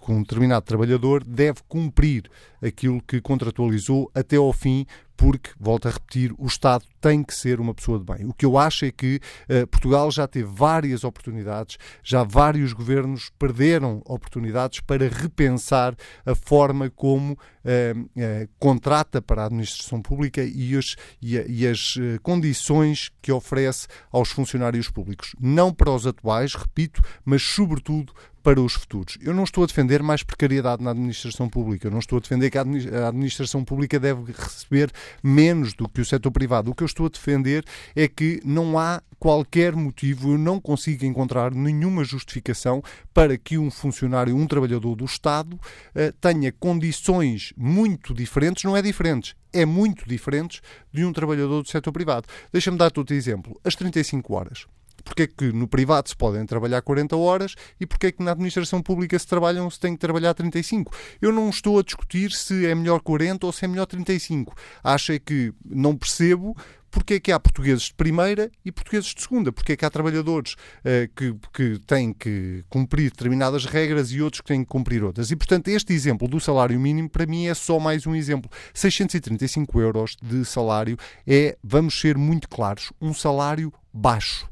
[0.00, 2.30] com um determinado trabalhador, deve cumprir
[2.62, 4.86] aquilo que contratualizou até ao fim,
[5.16, 8.26] porque, volto a repetir, o Estado tem que ser uma pessoa de bem.
[8.26, 13.30] O que eu acho é que uh, Portugal já teve várias oportunidades, já vários governos
[13.38, 15.94] perderam oportunidades para repensar
[16.24, 21.94] a forma como uh, uh, contrata para a administração pública e, os, e, e as
[22.22, 25.34] condições que oferece aos funcionários públicos.
[25.40, 28.12] Não para os atuais, repito, mas sobretudo
[28.46, 29.18] para os futuros.
[29.20, 32.48] Eu não estou a defender mais precariedade na administração pública, eu não estou a defender
[32.48, 32.60] que a
[33.08, 36.70] administração pública deve receber menos do que o setor privado.
[36.70, 37.64] O que eu estou a defender
[37.96, 42.80] é que não há qualquer motivo, eu não consigo encontrar nenhuma justificação
[43.12, 45.58] para que um funcionário, um trabalhador do Estado,
[45.92, 50.60] eh, tenha condições muito diferentes, não é diferentes, é muito diferentes
[50.92, 52.28] de um trabalhador do setor privado.
[52.52, 53.60] Deixa-me dar-te outro exemplo.
[53.64, 54.66] As 35 horas
[55.06, 58.32] porque é que no privado se podem trabalhar 40 horas e porque é que na
[58.32, 60.92] administração pública se trabalham se tem que trabalhar 35.
[61.22, 64.52] Eu não estou a discutir se é melhor 40 ou se é melhor 35.
[64.82, 66.56] Acho é que não percebo
[66.90, 69.90] porque é que há portugueses de primeira e portugueses de segunda, porque é que há
[69.90, 75.04] trabalhadores uh, que, que têm que cumprir determinadas regras e outros que têm que cumprir
[75.04, 75.30] outras.
[75.30, 78.50] E, portanto, este exemplo do salário mínimo, para mim, é só mais um exemplo.
[78.72, 80.96] 635 euros de salário
[81.26, 84.48] é, vamos ser muito claros, um salário baixo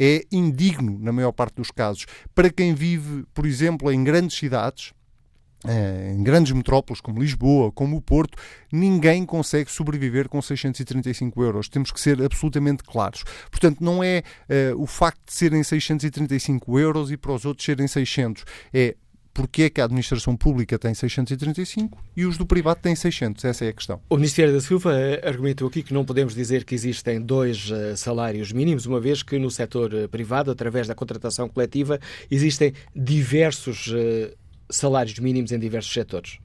[0.00, 2.06] é indigno, na maior parte dos casos.
[2.34, 4.94] Para quem vive, por exemplo, em grandes cidades,
[5.66, 8.38] eh, em grandes metrópoles como Lisboa, como o Porto,
[8.72, 11.68] ninguém consegue sobreviver com 635 euros.
[11.68, 13.24] Temos que ser absolutamente claros.
[13.50, 17.86] Portanto, não é uh, o facto de serem 635 euros e para os outros serem
[17.86, 18.44] 600.
[18.72, 18.96] É
[19.32, 23.44] porque é que a administração pública tem 635 e os do privado têm 600?
[23.44, 24.00] Essa é a questão.
[24.08, 27.96] O Ministério da Silva eh, argumentou aqui que não podemos dizer que existem dois uh,
[27.96, 31.98] salários mínimos, uma vez que no setor uh, privado, através da contratação coletiva,
[32.30, 33.92] existem diversos
[34.68, 36.38] salários mínimos em diversos setores.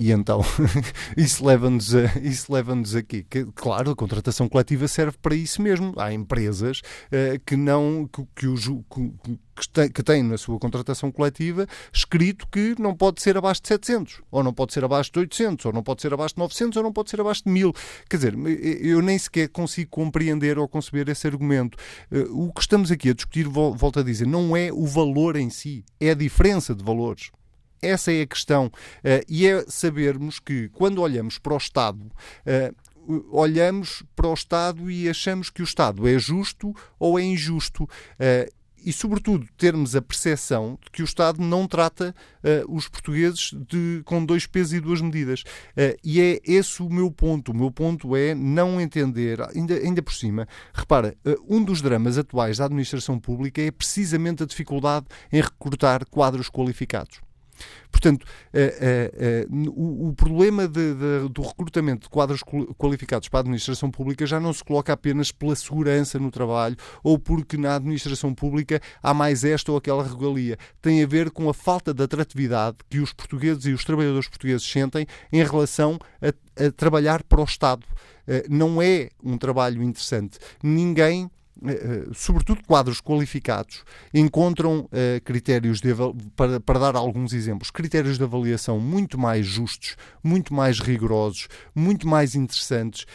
[0.00, 0.40] E então,
[1.16, 3.24] isso leva-nos a, isso leva-nos aqui.
[3.28, 5.92] Que, claro, a contratação coletiva serve para isso mesmo.
[5.96, 8.48] Há empresas uh, que não que, que,
[9.74, 14.22] que, que têm na sua contratação coletiva escrito que não pode ser abaixo de 700,
[14.30, 16.82] ou não pode ser abaixo de 800, ou não pode ser abaixo de 900, ou
[16.84, 17.72] não pode ser abaixo de 1000.
[18.08, 18.34] Quer dizer,
[18.80, 21.76] eu nem sequer consigo compreender ou conceber esse argumento.
[22.12, 25.50] Eh, o que estamos aqui a discutir, volto a dizer, não é o valor em
[25.50, 27.32] si, é a diferença de valores.
[27.80, 28.66] Essa é a questão.
[28.66, 34.90] Uh, e é sabermos que, quando olhamos para o Estado, uh, olhamos para o Estado
[34.90, 37.84] e achamos que o Estado é justo ou é injusto.
[37.84, 42.14] Uh, e, sobretudo, termos a percepção de que o Estado não trata
[42.68, 45.42] os portugueses de, com dois pesos e duas medidas.
[46.02, 47.50] E é esse o meu ponto.
[47.50, 51.16] O meu ponto é não entender, ainda, ainda por cima, repara,
[51.48, 57.20] um dos dramas atuais da administração pública é precisamente a dificuldade em recrutar quadros qualificados.
[57.90, 62.42] Portanto, uh, uh, uh, o, problema de, de, do recrutamento de quadros
[62.76, 67.18] qualificados para a administração pública já não se coloca apenas pela segurança no trabalho ou
[67.18, 70.56] porque na administração pública há mais esta ou aquela regalia.
[70.80, 74.70] Tem a ver com a falta de atratividade que os portugueses e os trabalhadores portugueses
[74.70, 77.84] sentem em relação a, a trabalhar para o Estado.
[78.50, 80.38] Não é um trabalho interessante.
[80.62, 81.37] Ninguém eh, eh,
[82.14, 85.88] sobretudo quadros qualificados, encontram uh, critérios de,
[86.36, 92.06] para, para dar alguns exemplos, critérios de avaliação muito mais justos, muito mais rigorosos, muito
[92.06, 93.06] mais interessantes,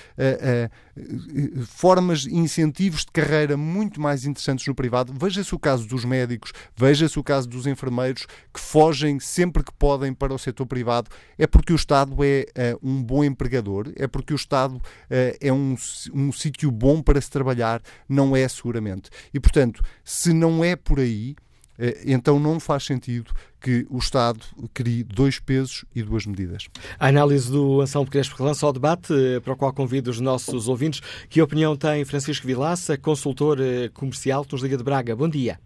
[1.67, 5.13] formas, incentivos de carreira muito mais interessantes no privado.
[5.17, 10.13] Veja-se o caso dos médicos, veja-se o caso dos enfermeiros que fogem sempre que podem
[10.13, 11.09] para o setor privado.
[11.37, 12.15] É porque o Estado
[12.55, 15.75] é um bom empregador, é porque o Estado é um,
[16.13, 19.09] um sítio bom para se trabalhar, não é seguramente.
[19.33, 21.35] E, portanto, se não é por aí,
[21.77, 24.41] eh, então não faz sentido que o Estado
[24.73, 26.67] crie dois pesos e duas medidas.
[26.99, 30.67] A análise do Anselmo Crespo relança ao debate, eh, para o qual convido os nossos
[30.67, 31.01] ouvintes.
[31.29, 35.15] Que opinião tem Francisco Vilaça, consultor eh, comercial que nos Liga de Braga?
[35.15, 35.59] Bom dia.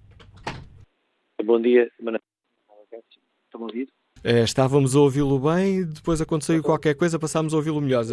[1.43, 1.89] Bom dia,
[3.45, 3.87] Estão ouvir?
[4.43, 8.03] Estávamos a ouvi-lo bem, depois aconteceu qualquer coisa, passámos a ouvi-lo melhor.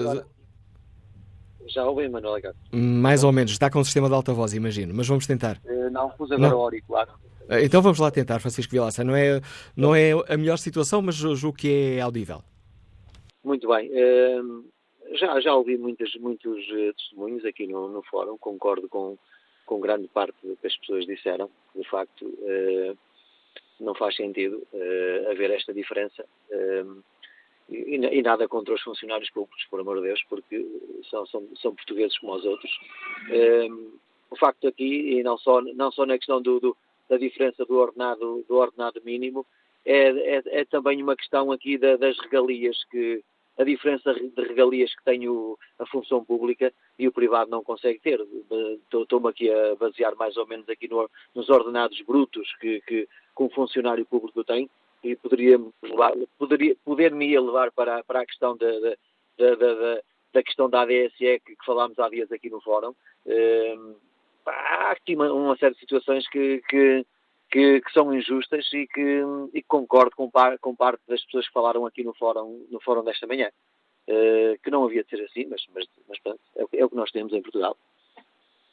[1.67, 2.57] Já ouvi, Manuel Gato.
[2.73, 5.61] Mais ou menos, está com o sistema de alta voz, imagino, mas vamos tentar.
[5.65, 6.59] Uh, não, pus agora não.
[6.59, 7.09] o auricular.
[7.09, 9.03] Uh, então vamos lá tentar, Francisco Vilaça.
[9.03, 9.41] Não é,
[9.77, 12.43] não é a melhor situação, mas julgo que é audível.
[13.43, 13.91] Muito bem.
[13.91, 14.65] Uh,
[15.15, 19.17] já, já ouvi muitas, muitos testemunhos aqui no, no fórum, concordo com,
[19.65, 21.49] com grande parte do que as pessoas disseram.
[21.75, 22.27] De facto,
[23.79, 24.67] não faz sentido
[25.31, 26.25] haver esta diferença.
[27.69, 30.67] E, e, nada contra os funcionários públicos, por amor de Deus, porque
[31.09, 32.71] são, são, são portugueses como os outros.
[33.31, 33.91] Um, ehm,
[34.31, 36.77] o facto aqui, e não só, não só na questão do, do,
[37.09, 39.47] da diferença do ordenado, do ordenado mínimo,
[39.85, 43.23] é, é, é também uma questão aqui da, das regalias, que
[43.57, 48.01] a diferença de regalias que tem o, a função pública e o privado não consegue
[48.01, 48.21] ter.
[48.93, 53.43] Estou-me aqui a basear mais ou menos aqui no, nos ordenados brutos que, que, que
[53.43, 54.69] um funcionário público tem,
[55.05, 55.19] e
[55.83, 60.01] levar, poderia, poder-me levar para, para a questão da, da, da,
[60.33, 62.95] da, questão da ADSE que, que, falámos há dias aqui no fórum.
[63.27, 63.97] Uh,
[64.47, 67.07] há aqui uma, uma, série de situações que, que,
[67.51, 71.53] que, que são injustas e que e concordo com, par, com, parte das pessoas que
[71.53, 73.51] falaram aqui no fórum, no fórum desta manhã.
[74.07, 76.19] Uh, que não havia de ser assim, mas, mas, mas
[76.57, 77.77] é, é o que nós temos em Portugal.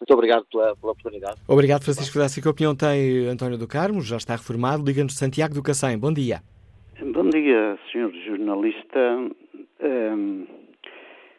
[0.02, 1.40] Muito obrigado pela, pela oportunidade.
[1.48, 2.42] Obrigado, Francisco Fidassi.
[2.42, 4.02] Que opinião tem António do Carmo?
[4.02, 4.84] Já está reformado.
[4.84, 5.96] Liga-nos Santiago do Cacém.
[5.96, 6.42] Bom dia.
[7.00, 9.00] Bom dia, senhor jornalista.
[9.80, 10.48] Um,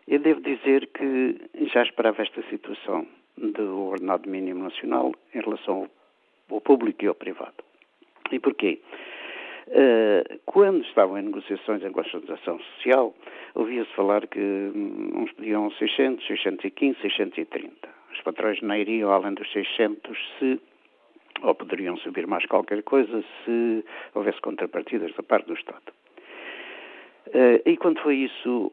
[0.06, 1.40] eu devo dizer que
[1.74, 3.04] já esperava esta situação
[3.36, 5.90] do ordenado mínimo nacional em relação
[6.48, 7.64] ao público e ao privado.
[8.30, 8.80] E porquê?
[9.66, 13.12] Uh, quando estavam em negociações em concertação social,
[13.56, 20.18] ouvia-se falar que uns pediam 600, 615, 630 os patrões não iriam além dos 600
[20.38, 20.60] se,
[21.42, 23.84] ou poderiam subir mais qualquer coisa, se
[24.14, 25.92] houvesse contrapartidas da parte do Estado.
[27.28, 28.72] Uh, e quando foi isso,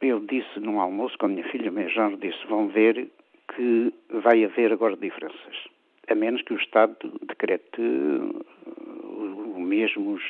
[0.00, 3.08] eu disse num almoço com a minha filha, minha genro, disse, vão ver
[3.54, 5.68] que vai haver agora diferenças,
[6.08, 10.22] a menos que o Estado decrete o mesmos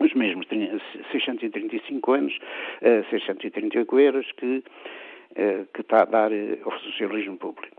[0.00, 0.46] os mesmos
[1.12, 2.34] 635 anos,
[2.80, 4.64] uh, 638 euros que,
[5.72, 6.30] que está a dar
[6.64, 7.76] ao socialismo público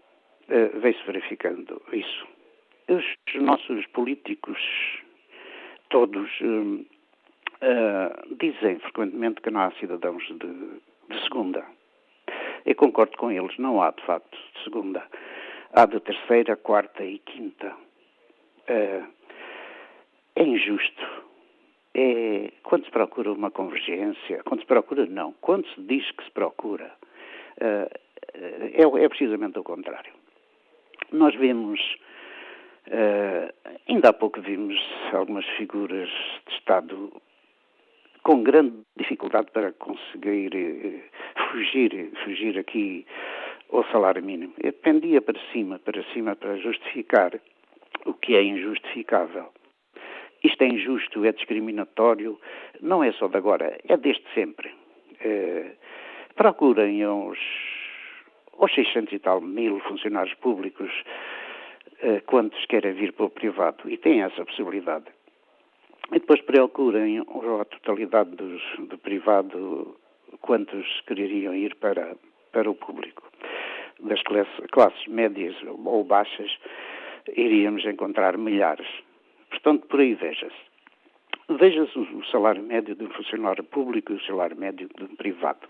[0.49, 2.28] uh, vem-se verificando isso.
[2.88, 4.60] Os nossos políticos,
[5.89, 6.30] todos,
[8.38, 10.36] dizem frequentemente que não há cidadãos de,
[11.10, 11.64] de segunda.
[12.66, 15.04] Eu concordo com eles, não há de facto de segunda.
[15.74, 17.74] Há de terceira, quarta e quinta.
[18.68, 21.22] é injusto
[21.93, 26.32] é quando se procura uma convergência, quando se procura, não, quando se diz que se
[26.32, 26.91] procura,
[27.60, 27.89] é,
[28.34, 30.12] é, precisamente o contrário.
[31.12, 31.80] Nós vemos,
[32.88, 33.54] uh,
[33.88, 34.80] ainda há pouco vimos
[35.12, 36.10] algumas figuras
[36.47, 37.12] de Estado
[38.24, 41.04] com grande dificuldade para conseguir
[41.52, 43.06] fugir, fugir aqui
[43.72, 44.54] ao salário mínimo.
[44.58, 47.34] Eu dependia para cima, para cima, para justificar
[48.06, 49.49] o que é injustificável.
[50.43, 52.39] Isto é injusto, é discriminatório,
[52.82, 54.70] não é só de agora, é desde sempre.
[55.24, 55.72] Uh,
[56.36, 57.38] procurem aos
[58.73, 60.91] 600 e tal mil funcionários públicos
[62.03, 65.05] uh, quantos querem vir para o privado e têm essa possibilidade.
[66.11, 69.97] E depois procurem a totalidade dos, do privado
[70.41, 72.15] quantos quereriam ir para,
[72.51, 73.23] para o público.
[74.01, 76.51] Das classes, classes médias ou baixas,
[77.36, 78.88] iríamos encontrar milhares.
[79.49, 80.71] Portanto, por aí veja-se.
[81.49, 85.67] Veja-se o salário médio de um funcionário público e o salário médio de um privado.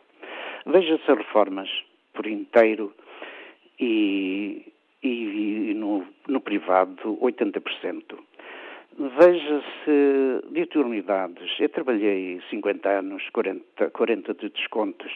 [0.66, 1.70] Veja-se as reformas
[2.14, 2.94] por inteiro
[3.80, 8.04] e, e, no, no, privado 80%.
[8.98, 11.60] Veja-se de eternidades.
[11.60, 15.12] Eu trabalhei 50 anos, 40, 40 de descontos.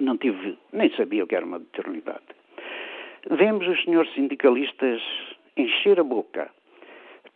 [0.00, 2.24] Não tive, nem sabia o que era uma eternidade.
[3.30, 5.02] Vemos os senhores sindicalistas
[5.56, 6.50] encher a boca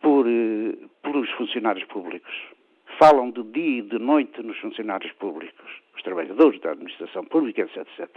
[0.01, 2.33] por, eh, pelos funcionários públicos.
[2.99, 7.77] Falam de dia e de noite nos funcionários públicos, os trabalhadores da administração pública, etc,
[7.77, 8.09] etc.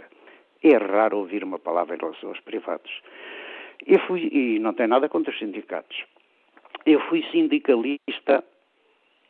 [0.63, 2.91] É raro ouvir uma palavra em relação aos privados.
[3.85, 6.03] Eu fui, e não tem nada contra os sindicatos,
[6.85, 8.43] eu fui sindicalista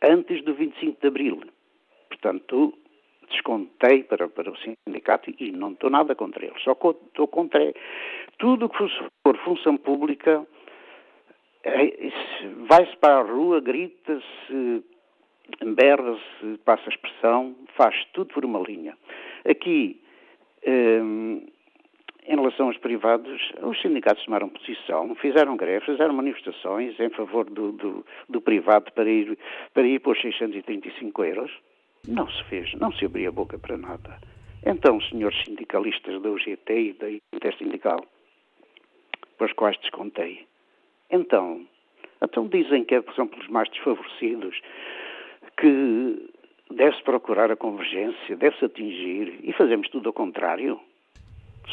[0.02, 1.41] antes do 25 de Abril.
[2.08, 2.74] Portanto,
[3.30, 6.62] descontei para, para o sindicato e não estou nada contra eles.
[6.64, 7.74] Só estou contra
[8.38, 10.45] tudo que for função pública
[11.64, 12.12] é,
[12.70, 14.84] vai-se para a rua, grita-se,
[15.76, 18.98] berra-se, passa a expressão, faz tudo por uma linha.
[19.48, 20.02] Aqui,
[20.66, 21.45] um,
[22.28, 27.72] em relação aos privados, os sindicatos tomaram posição, fizeram greve, fizeram manifestações em favor do,
[27.72, 29.38] do, do privado para ir,
[29.74, 31.52] para ir para os 635 euros.
[32.08, 34.20] Não se fez, não se abriu a boca para nada.
[34.66, 38.06] Então, senhores sindicalistas da UGT e da Intersindical,
[39.38, 40.45] para os quais descontei,
[41.10, 41.66] então,
[42.22, 44.60] então dizem que é, são pelos mais desfavorecidos,
[45.56, 46.30] que
[46.72, 50.80] deve-se procurar a convergência, deve-se atingir, e fazemos tudo ao contrário.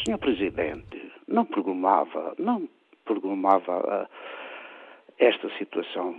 [0.05, 2.68] Senhor Presidente, não pergumava, não
[3.05, 4.09] pergumava
[5.18, 6.14] esta situação.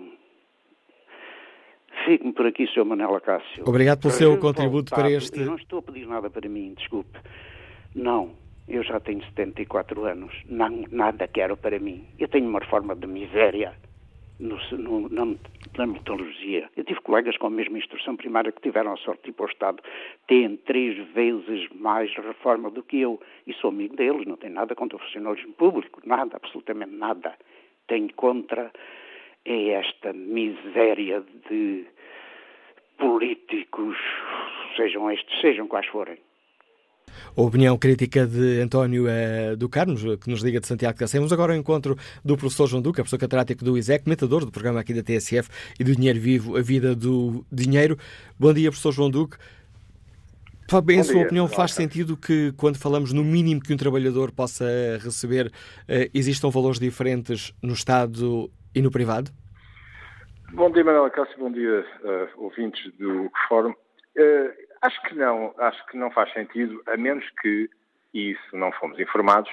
[2.05, 2.85] Fique-me por aqui, Sr.
[2.85, 3.63] Manela Cássio.
[3.67, 5.39] Obrigado pelo seu contributo para este.
[5.39, 7.17] não estou a pedir nada para mim, desculpe.
[7.95, 8.31] Não,
[8.67, 12.05] eu já tenho 74 anos, não, nada quero para mim.
[12.19, 13.73] Eu tenho uma reforma de miséria
[14.39, 15.35] no, no, na,
[15.77, 16.69] na metodologia.
[16.75, 19.45] Eu tive colegas com a mesma instrução primária que tiveram a sorte de ir para
[19.45, 19.83] o Estado,
[20.27, 23.21] têm três vezes mais reforma do que eu.
[23.47, 27.35] E sou amigo deles, não tenho nada contra o funcionalismo público, nada, absolutamente nada.
[27.87, 28.71] Tenho contra
[29.45, 31.85] é esta miséria de
[32.97, 33.95] políticos,
[34.75, 36.17] sejam estes, sejam quais forem.
[37.35, 41.19] A opinião crítica de António uh, do Carmo, que nos liga de Santiago de Cacém.
[41.19, 44.79] Vamos agora ao encontro do professor João Duque, professor catedrático do ISEC, comentador do programa
[44.79, 45.49] aqui da TSF
[45.79, 47.97] e do Dinheiro Vivo, a vida do dinheiro.
[48.39, 49.37] Bom dia, professor João Duque.
[50.83, 54.65] Bem, a sua opinião, faz sentido que, quando falamos no mínimo que um trabalhador possa
[55.03, 59.29] receber, uh, existam valores diferentes no Estado e no privado?
[60.53, 63.71] Bom dia, Manuela Cássio, bom dia, uh, ouvintes do Fórum.
[63.71, 67.69] Uh, Acho que não, acho que não faz sentido, a menos que,
[68.13, 69.51] e isso não fomos informados,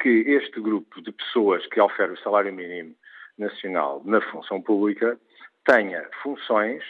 [0.00, 2.94] que este grupo de pessoas que oferece o salário mínimo
[3.38, 5.18] nacional na função pública
[5.64, 6.82] tenha funções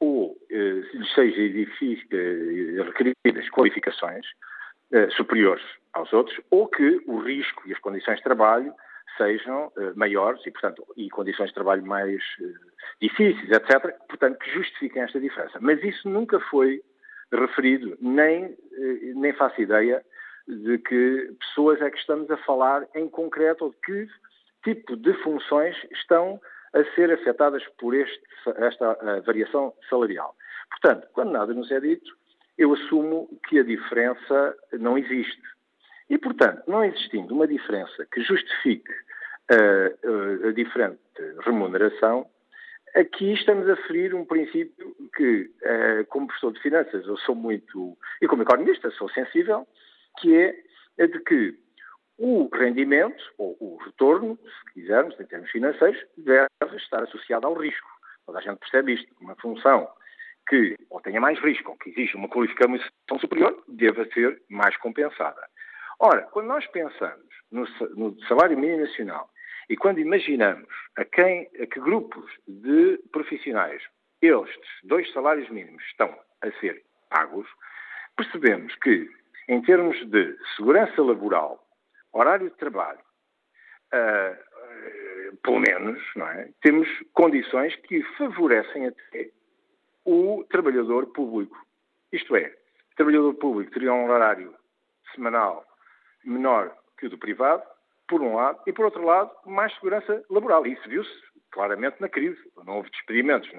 [0.00, 0.82] ou eh,
[1.14, 4.24] seja eh, requeridas qualificações
[4.92, 8.72] eh, superiores aos outros, ou que o risco e as condições de trabalho
[9.18, 12.54] sejam eh, maiores e, portanto, e condições de trabalho mais eh,
[13.00, 15.58] difíceis, etc., portanto, que justifiquem esta diferença.
[15.60, 16.82] Mas isso nunca foi
[17.32, 20.04] referido, nem, eh, nem faço ideia
[20.46, 24.08] de que pessoas é que estamos a falar em concreto ou de que
[24.64, 26.40] tipo de funções estão
[26.74, 28.22] a ser afetadas por este,
[28.56, 30.34] esta variação salarial.
[30.70, 32.16] Portanto, quando nada nos é dito,
[32.56, 35.40] eu assumo que a diferença não existe.
[36.10, 38.92] E, portanto, não existindo uma diferença que justifique
[39.50, 40.98] a, a diferente
[41.44, 42.26] remuneração,
[42.94, 47.96] Aqui estamos a ferir um princípio que, eh, como professor de finanças, eu sou muito,
[48.20, 49.66] e como economista, sou sensível,
[50.20, 50.54] que é
[51.00, 51.58] a de que
[52.18, 57.88] o rendimento, ou o retorno, se quisermos, em termos financeiros, deve estar associado ao risco.
[58.26, 59.88] toda a gente percebe isto, uma função
[60.48, 65.40] que ou tenha mais risco ou que exige uma qualificação superior, deva ser mais compensada.
[66.00, 67.66] Ora, quando nós pensamos no,
[67.96, 69.30] no salário mínimo nacional
[69.68, 73.82] e quando imaginamos a, quem, a que grupos de profissionais
[74.20, 77.48] estes dois salários mínimos estão a ser pagos,
[78.16, 79.08] percebemos que,
[79.48, 81.64] em termos de segurança laboral,
[82.12, 83.00] horário de trabalho,
[83.94, 86.48] uh, pelo menos, é?
[86.62, 89.30] temos condições que favorecem até
[90.04, 91.56] o trabalhador público.
[92.12, 92.46] Isto é,
[92.92, 94.54] o trabalhador público teria um horário
[95.14, 95.64] semanal
[96.24, 97.62] menor que o do privado,
[98.08, 100.66] por um lado, e por outro lado, mais segurança laboral.
[100.66, 102.38] E isso viu-se claramente na crise.
[102.64, 103.50] Não houve despedimentos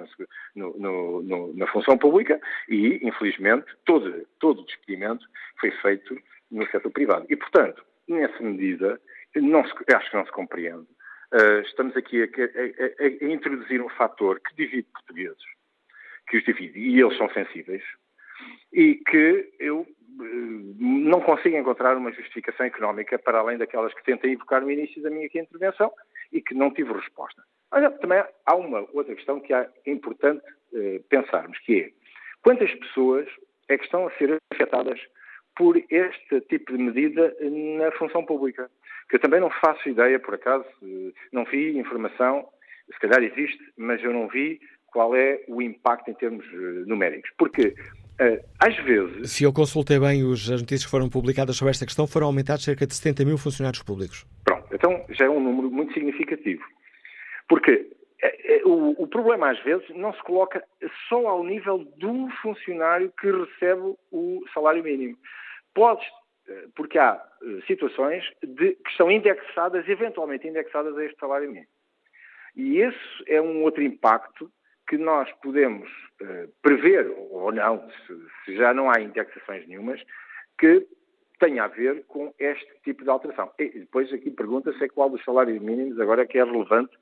[0.56, 5.26] no, no, no, na função pública e, infelizmente, todo, todo o despedimento
[5.60, 6.18] foi feito
[6.52, 7.26] no setor privado.
[7.30, 9.00] E, portanto, nessa medida,
[9.36, 10.88] não se, acho que não se compreende.
[11.32, 15.44] Uh, estamos aqui a, a, a, a, introduzir um fator que divide portugueses,
[16.28, 17.84] que os divide, e eles são sensíveis,
[18.74, 24.34] e que eu uh, não consigo encontrar uma justificação económica para além daquelas que tentei
[24.34, 25.92] evocar no início da minha intervenção
[26.32, 27.42] e que não tive resposta.
[27.72, 31.92] Olha, também há uma outra questão que é importante uh, pensarmos, que é
[32.42, 33.28] quantas pessoas
[33.68, 35.00] é que estão a ser afetadas
[35.56, 38.70] por este tipo de medida na função pública?
[39.10, 42.48] Que eu também não faço ideia, por acaso, uh, não vi informação,
[42.92, 46.46] se calhar existe, mas eu não vi qual é o impacto em termos
[46.88, 47.30] numéricos.
[47.38, 47.76] Porque
[48.60, 49.32] às vezes.
[49.32, 52.64] Se eu consultei bem os, as notícias que foram publicadas sobre esta questão, foram aumentados
[52.64, 54.26] cerca de 70 mil funcionários públicos.
[54.44, 56.64] Pronto, então já é um número muito significativo.
[57.48, 57.90] Porque
[58.22, 60.64] é, é, o, o, problema, às vezes, não se coloca
[61.08, 65.18] só ao nível do funcionário que recebe o salário mínimo.
[65.74, 66.06] Pode,
[66.48, 71.68] eh, porque há eh, situações de, que são indexadas, eventualmente indexadas a este salário mínimo.
[72.56, 74.52] E esse é um outro impacto
[74.90, 75.88] que nós podemos
[76.20, 80.02] uh, prever, ou não, se, se, já não há indexações nenhumas,
[80.58, 80.86] que
[81.40, 83.52] tenha a ver com este tipo de alteração.
[83.60, 86.98] E depois aqui pergunta-se qual dos salários mínimos agora é que é relevante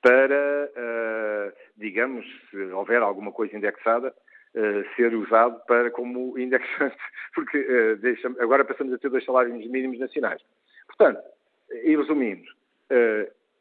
[0.00, 4.08] para, uh, digamos, se houver alguma coisa indexada,
[4.54, 6.96] uh, ser usado para como indexante,
[7.34, 10.42] porque deixa, agora passamos a ter dois salários mínimos nacionais.
[10.86, 11.22] Portanto,
[11.84, 12.48] e resumindo,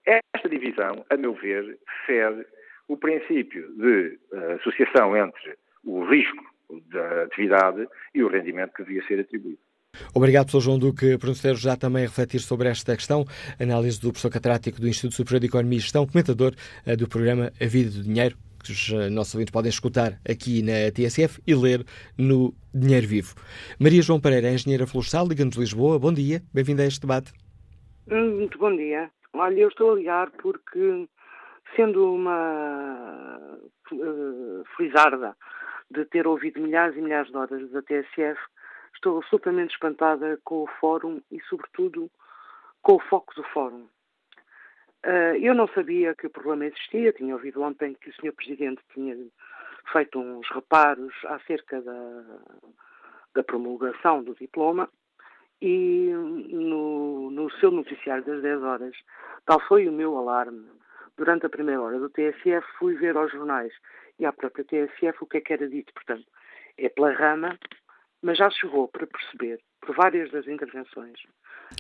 [0.06, 2.48] esta divisão, a meu ver, fere
[2.88, 4.18] o princípio de
[4.60, 6.44] associação entre o risco
[6.92, 9.60] da atividade e o rendimento que devia ser atribuído.
[10.14, 10.62] Obrigado, Sr.
[10.62, 13.26] João Duque, por nos ter já também a refletir sobre esta questão.
[13.60, 16.54] Análise do professor catedrático do Instituto Superior de Economia e Gestão, comentador
[16.86, 20.62] uh, do programa A Vida do Dinheiro, que os uh, nossos ouvintes podem escutar aqui
[20.62, 21.86] na TSF e ler
[22.18, 23.36] no Dinheiro Vivo.
[23.80, 25.98] Maria João Pereira, engenheira florestal, Liga-nos de Lisboa.
[25.98, 27.32] Bom dia, bem-vinda a este debate.
[28.10, 29.10] Hum, muito bom dia.
[29.34, 31.08] Olha, eu estou a ligar porque,
[31.76, 33.60] sendo uma
[33.92, 35.36] uh, felizarda
[35.90, 38.40] de ter ouvido milhares e milhares de horas da TSF,
[38.98, 42.10] Estou absolutamente espantada com o fórum e, sobretudo,
[42.82, 43.88] com o foco do fórum.
[45.06, 48.34] Uh, eu não sabia que o problema existia, tinha ouvido ontem que o Sr.
[48.34, 49.16] Presidente tinha
[49.92, 52.24] feito uns reparos acerca da,
[53.36, 54.90] da promulgação do diploma
[55.62, 56.10] e
[56.50, 58.96] no, no seu noticiário das 10 horas,
[59.46, 60.68] tal foi o meu alarme.
[61.18, 63.74] Durante a primeira hora do TSF fui ver aos jornais
[64.20, 65.94] e à própria TSF o que é que era dito.
[65.94, 66.26] Portanto,
[66.78, 67.58] é pela rama
[68.22, 71.18] mas já chegou para perceber, por várias das intervenções.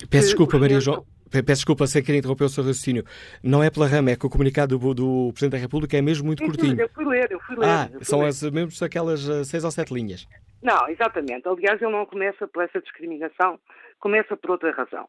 [0.10, 1.06] Peço desculpa, Maria João.
[1.30, 3.04] Peço desculpa sem querer interromper o seu raciocínio.
[3.44, 6.26] Não é pela rama, é que o comunicado do, do Presidente da República é mesmo
[6.26, 6.80] muito Sim, curtinho.
[6.80, 7.66] Eu fui ler, eu fui ler.
[7.68, 8.28] Ah, fui são ler.
[8.28, 10.28] as, mesmo aquelas uh, seis ou sete linhas.
[10.62, 11.48] Não, exatamente.
[11.48, 13.60] Aliás, ele não começa por essa discriminação,
[14.00, 15.08] começa por outra razão.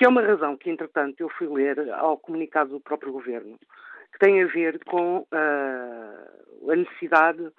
[0.00, 3.58] Que é uma razão que, entretanto, eu fui ler ao comunicado do próprio Governo,
[4.10, 7.52] que tem a ver com uh, a necessidade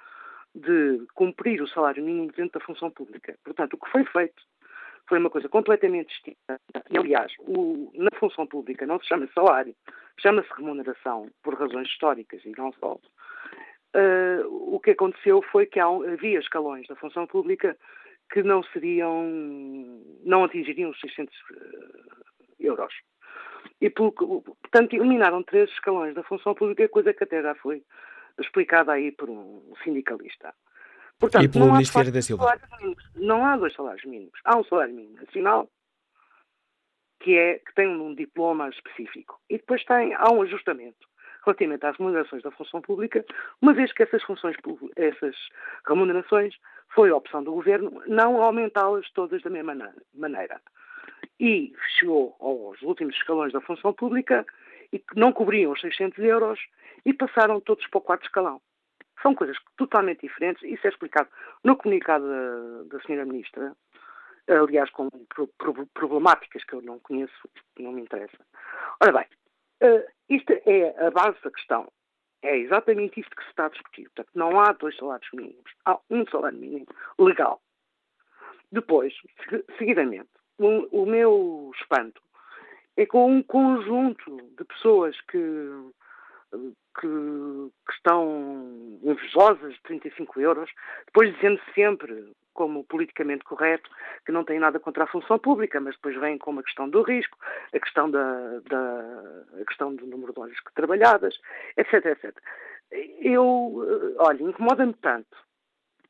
[0.56, 3.36] de cumprir o salário mínimo dentro da função pública.
[3.44, 4.42] Portanto, o que foi feito
[5.08, 6.60] foi uma coisa completamente distinta.
[6.90, 9.76] E, aliás, o, na função pública não se chama salário,
[10.20, 12.94] chama-se remuneração, por razões históricas e não só.
[13.96, 17.78] Uh, o que aconteceu foi que havia escalões da função pública
[18.32, 22.31] que não seriam, não atingiriam os 600 uh,
[22.62, 22.94] euros.
[23.80, 27.84] E, portanto, eliminaram três escalões da função pública, coisa que até já foi
[28.40, 30.54] explicada aí por um sindicalista.
[31.20, 32.60] Portanto, e pelo Ministério da Silva.
[33.16, 34.40] Não há dois salários mínimos.
[34.44, 35.70] Há um salário mínimo nacional
[37.20, 39.40] que, é, que tem um diploma específico.
[39.50, 41.12] E depois tem, há um ajustamento
[41.46, 43.26] relativamente às remunerações da função pública,
[43.62, 44.56] uma vez que essas funções,
[44.96, 45.36] essas
[45.88, 46.56] remunerações
[46.94, 49.76] foi a opção do governo não aumentá-las todas da mesma
[50.14, 50.62] maneira.
[51.42, 54.46] E chegou aos últimos escalões da função pública
[54.94, 56.60] e que não cobriam os 600 euros
[57.04, 58.62] e passaram todos para o quarto escalão.
[59.24, 60.62] São coisas totalmente diferentes.
[60.62, 61.28] Isso é explicado
[61.64, 63.26] no comunicado da, da Sra.
[63.26, 63.76] Ministra,
[64.48, 65.10] aliás, com
[65.96, 67.34] problemáticas que eu não conheço,
[67.80, 68.38] não me interessa.
[69.02, 69.26] Ora bem,
[69.90, 71.92] uh, isto é a base da questão.
[72.44, 74.04] É exatamente isto que se está a discutir.
[74.10, 75.72] Portanto, não há dois salários mínimos.
[75.86, 76.86] Há um salário mínimo
[77.18, 77.60] legal.
[78.72, 79.14] Depois,
[79.80, 80.30] seguidamente,
[80.66, 82.22] o, o meu espanto
[82.98, 85.40] é com um conjunto de pessoas que
[87.00, 90.70] que, que estão invejosas de 35 euros,
[91.06, 93.90] depois dizendo sempre, como politicamente correto,
[94.26, 97.02] que não tem nada contra a função pública, mas depois vem com a questão do
[97.02, 97.38] risco,
[97.74, 101.40] a questão, da, da a questão do número de horas que trabalhadas,
[101.78, 102.38] etc, etc.
[103.22, 105.38] Eu, eh, olha, incomoda-me tanto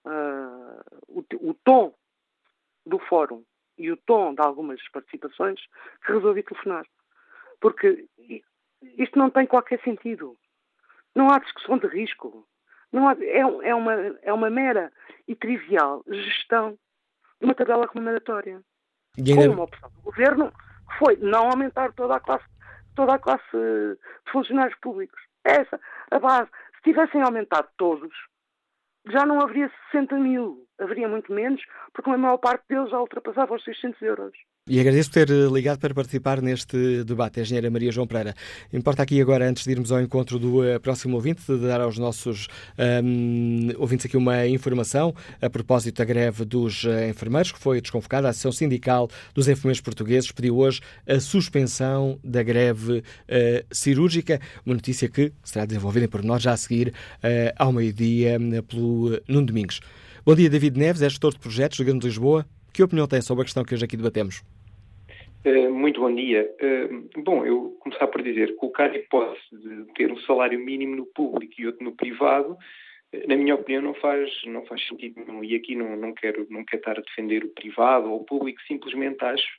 [0.06, 1.94] uh, o, o tom
[2.88, 3.44] do fórum
[3.82, 5.60] e o tom de algumas participações
[6.06, 6.86] que resolvi telefonar.
[7.60, 8.08] Porque
[8.98, 10.38] isto não tem qualquer sentido.
[11.16, 12.48] Não há discussão de risco.
[12.92, 14.92] Não há, é, é, uma, é uma mera
[15.28, 16.78] e trivial gestão
[17.40, 18.62] de uma tabela remuneratória.
[19.18, 19.48] E ainda...
[19.48, 22.46] Com uma opção do governo que foi não aumentar toda a classe,
[22.96, 23.98] toda a classe de
[24.32, 25.22] funcionários públicos.
[25.46, 25.80] É essa
[26.12, 26.50] a base.
[26.76, 28.14] Se tivessem aumentado todos,
[29.08, 31.62] já não haveria 60 mil, haveria muito menos,
[31.94, 34.34] porque a maior parte deles já ultrapassava os 600 euros.
[34.68, 38.36] E agradeço ter eh, ligado para participar neste debate, a engenheira Maria João Pereira.
[38.72, 41.98] Importa aqui agora, antes de irmos ao encontro do uh, próximo ouvinte, de dar aos
[41.98, 42.48] nossos
[43.04, 48.28] um, ouvintes aqui uma informação a propósito da greve dos uh, enfermeiros, que foi desconvocada.
[48.28, 53.04] A Associação Sindical dos Enfermeiros Portugueses pediu hoje a suspensão da greve uh,
[53.72, 56.94] cirúrgica, uma notícia que será desenvolvida por nós já a seguir
[57.58, 58.38] ao meio-dia
[58.68, 59.82] pelo Nuno Domingos.
[60.24, 62.46] Bom dia, David Neves, é gestor de projetos do Governo de Lisboa.
[62.72, 64.44] Que opinião tem sobre a questão que hoje aqui debatemos?
[65.44, 66.48] Uh, muito bom dia.
[66.62, 71.08] Uh, bom, eu começar por dizer, colocar a hipótese de ter um salário mínimo no
[71.08, 75.44] público e outro no privado, uh, na minha opinião, não faz, não faz sentido nenhum.
[75.44, 78.62] E aqui não, não, quero, não quero estar a defender o privado ou o público,
[78.68, 79.50] simplesmente acho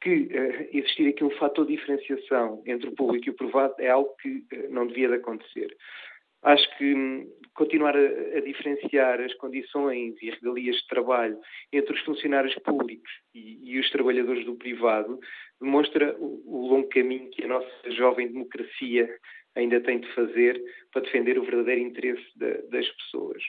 [0.00, 0.28] que
[0.72, 4.44] existir aqui um fator de diferenciação entre o público e o privado é algo que
[4.68, 5.76] não devia de acontecer.
[6.42, 11.38] Acho que hum, continuar a, a, diferenciar as condições e regalias de trabalho
[11.72, 15.20] entre os funcionários públicos e, e os trabalhadores do privado
[15.60, 19.08] demonstra o, o, longo caminho que a nossa jovem democracia
[19.54, 20.60] ainda tem de fazer
[20.90, 23.42] para defender o verdadeiro interesse da, das pessoas.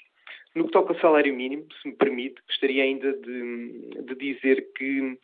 [0.55, 5.17] No que toca ao salário mínimo, se me permite, gostaria ainda de, de dizer que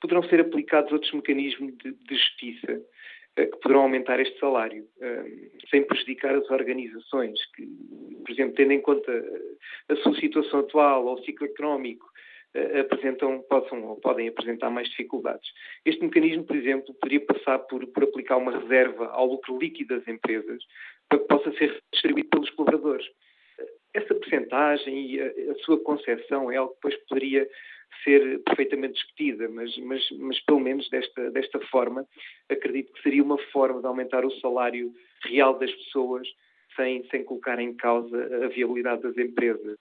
[0.00, 2.80] poderão ser aplicados outros mecanismos de, de justiça
[3.34, 5.24] que poderão aumentar este salário, eh,
[5.70, 7.66] sem prejudicar as organizações que,
[8.24, 9.10] por exemplo, tendo em conta
[9.88, 12.06] a sua situação atual ou o ciclo económico,
[12.54, 15.48] eh, apresentam, possam ou podem apresentar mais dificuldades.
[15.86, 20.06] Este mecanismo, por exemplo, poderia passar por, por aplicar uma reserva ao lucro líquido das
[20.06, 20.62] empresas
[21.08, 23.06] para que possa ser distribuído pelos colaboradores.
[23.94, 27.48] Essa percentagem e a, a sua concepção é algo que depois poderia
[28.02, 32.06] ser perfeitamente discutida, mas, mas, mas pelo menos desta, desta forma,
[32.48, 34.92] acredito que seria uma forma de aumentar o salário
[35.24, 36.28] real das pessoas
[36.76, 39.78] sem, sem colocar em causa a viabilidade das empresas.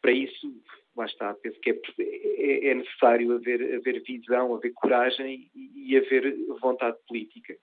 [0.00, 0.52] Para isso,
[0.96, 5.96] lá está, penso que é, é, é necessário haver, haver visão, haver coragem e, e
[5.96, 7.54] haver vontade política.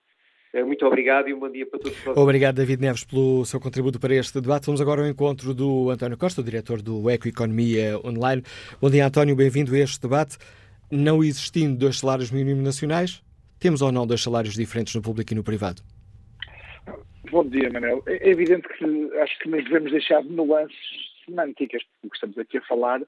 [0.53, 2.07] Eh, muito obrigado e um bom dia para todos.
[2.07, 4.65] Obrigado, David Neves, pelo seu contributo para este debate.
[4.65, 8.41] Vamos agora ao encontro do António Costa, diretor do Ecoeconomia Online.
[8.81, 10.37] Bom dia, António, bem-vindo a este debate.
[10.91, 13.21] Não existindo dois salários mínimos nacionais,
[13.59, 15.81] temos ou não dois salários diferentes no público e no privado?
[17.29, 18.01] Bom dia, Manel.
[18.07, 18.85] É evidente que
[19.19, 20.77] acho que nos devemos deixar de nuances
[21.25, 21.81] semânticas.
[22.03, 23.01] O que estamos aqui a falar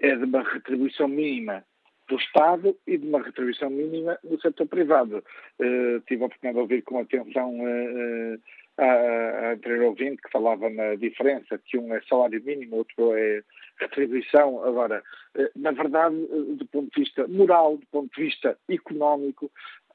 [0.00, 1.62] é de uma retribuição mínima
[2.08, 5.24] do Estado e de uma retribuição mínima do setor privado.
[5.58, 8.40] Uh, tive a oportunidade de ouvir com atenção uh,
[8.78, 13.42] a, a anterior ouvinte que falava na diferença, que um é salário mínimo, outro é
[13.78, 14.62] retribuição.
[14.64, 15.02] Agora,
[15.54, 16.16] na verdade,
[16.56, 19.50] do ponto de vista moral, do ponto de vista económico,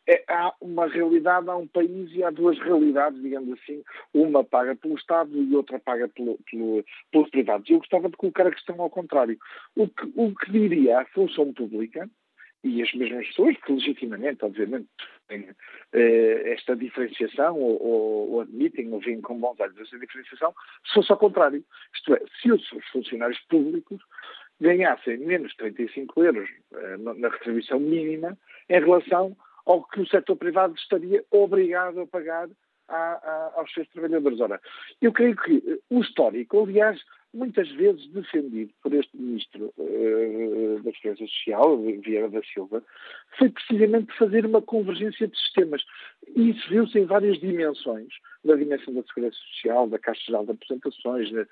[0.08, 3.84] é, há uma realidade, há um país e há duas realidades, digamos assim,
[4.14, 7.70] uma paga pelo Estado e outra paga pelo, pelo, pelos privados.
[7.70, 9.38] Eu gostava de colocar a questão ao contrário.
[9.76, 12.10] O que, o que diria a função pública
[12.64, 14.88] e as mesmas pessoas que legitimamente, obviamente,
[15.28, 15.50] têm
[15.94, 20.54] eh, esta diferenciação ou, ou, ou, admitem ou veem com bons olhos esta diferenciação,
[20.86, 21.64] se fosse ao contrário.
[21.96, 24.00] Isto é, se os funcionários públicos
[24.60, 28.38] ganhassem menos 35 euros eh, na retribuição mínima
[28.70, 32.50] em relação ao que o setor privado estaria obrigado a pagar
[32.88, 34.40] a, a, aos seus trabalhadores.
[34.40, 34.60] Ora,
[35.02, 37.00] eu creio que eh, o histórico, aliás,
[37.34, 42.84] muitas vezes defendido por este Ministro uh, da Defesa Social, Vieira da Silva,
[43.38, 45.82] foi precisamente fazer uma convergência de sistemas.
[46.36, 48.14] E isso viu-se em várias dimensões,
[48.44, 51.46] na dimensão da Segurança Social, da Caixa Geral de Apresentações, na,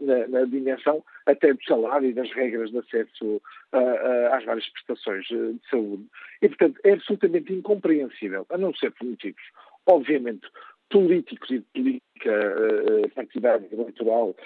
[0.00, 3.40] na, na dimensão até do salário e das regras de acesso uh,
[3.76, 6.06] uh, às várias prestações de saúde.
[6.40, 9.42] E, portanto, é absolutamente incompreensível, a não ser por motivos,
[9.86, 10.46] obviamente,
[10.88, 14.36] políticos e de política partidária eleitoral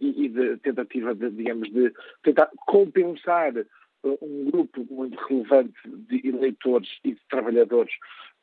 [0.00, 1.92] e, de tentativa, de, digamos, de
[2.22, 3.52] tentar compensar
[4.04, 7.94] um grupo muito relevante de eleitores e de trabalhadores,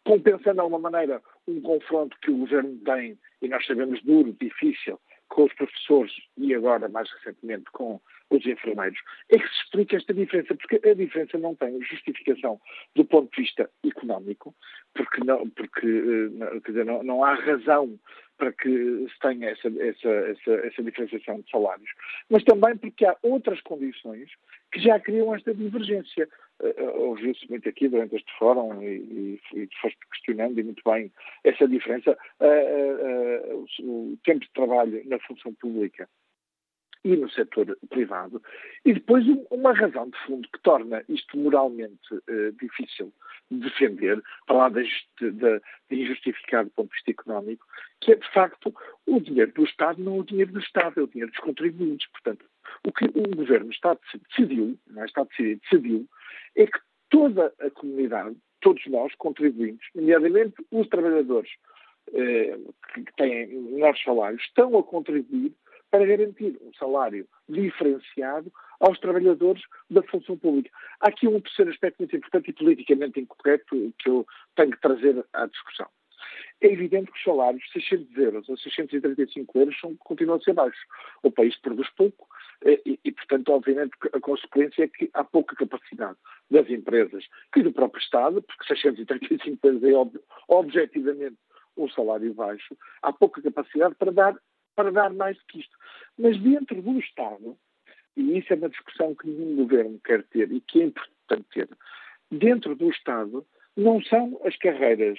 [0.03, 4.99] compensando de alguma maneira um confronto que o governo tem, e nós sabemos duro, difícil,
[5.31, 8.99] com os professores e agora, mais recentemente, com os enfermeiros,
[9.29, 12.59] é que se explica esta diferença, porque a diferença não tem justificação
[12.95, 14.53] do ponto de vista económico,
[14.93, 17.97] porque não, porque, eh, quer dizer, não, não há razão
[18.41, 21.89] para que se tenha essa, essa, essa, essa diferenciação de salários,
[22.27, 24.31] mas também porque há outras condições
[24.71, 26.27] que já criam esta divergência.
[26.59, 31.11] Uh, Ouviu-se muito aqui durante este fórum e, e, e foste questionando e muito bem
[31.43, 32.17] essa diferença.
[32.39, 36.09] Uh, uh, o, o tempo de trabalho na função pública
[37.03, 38.41] e no setor privado.
[38.85, 43.11] E depois uma razão de fundo que torna isto moralmente uh, difícil
[43.49, 44.83] de defender, para lá de,
[45.19, 47.65] de, de injustificado do ponto de vista económico,
[47.99, 48.73] que é de facto
[49.05, 52.09] o dinheiro do Estado não é o dinheiro do Estado, é o dinheiro dos contribuintes.
[52.11, 52.45] Portanto,
[52.85, 53.97] o que o governo está
[54.29, 56.07] decidiu, não é, está decidido, decidiu,
[56.55, 56.79] é que
[57.09, 61.51] toda a comunidade, todos nós, contribuintes, nomeadamente os trabalhadores
[62.13, 62.57] eh,
[62.93, 65.53] que têm menores salários, estão a contribuir
[65.91, 70.71] para garantir um salário diferenciado aos trabalhadores da função pública.
[71.01, 75.23] Há aqui um terceiro aspecto muito importante e politicamente incorreto que eu tenho que trazer
[75.33, 75.87] à discussão.
[76.61, 80.81] É evidente que os salários, 600 euros ou 635 euros, são, continuam a ser baixos.
[81.23, 82.27] O país produz pouco
[82.63, 86.17] eh, e, e, portanto, obviamente, a consequência é que há pouca capacidade
[86.49, 91.37] das empresas e do próprio Estado, porque 635 euros é ob objetivamente
[91.75, 94.35] um salário baixo, há pouca capacidade para dar
[94.75, 95.77] para dar mais do que isto.
[96.17, 97.57] Mas dentro do Estado,
[98.15, 101.69] e isso é uma discussão que nenhum governo quer ter e que é importante ter,
[102.29, 103.45] dentro do Estado
[103.75, 105.17] não são as carreiras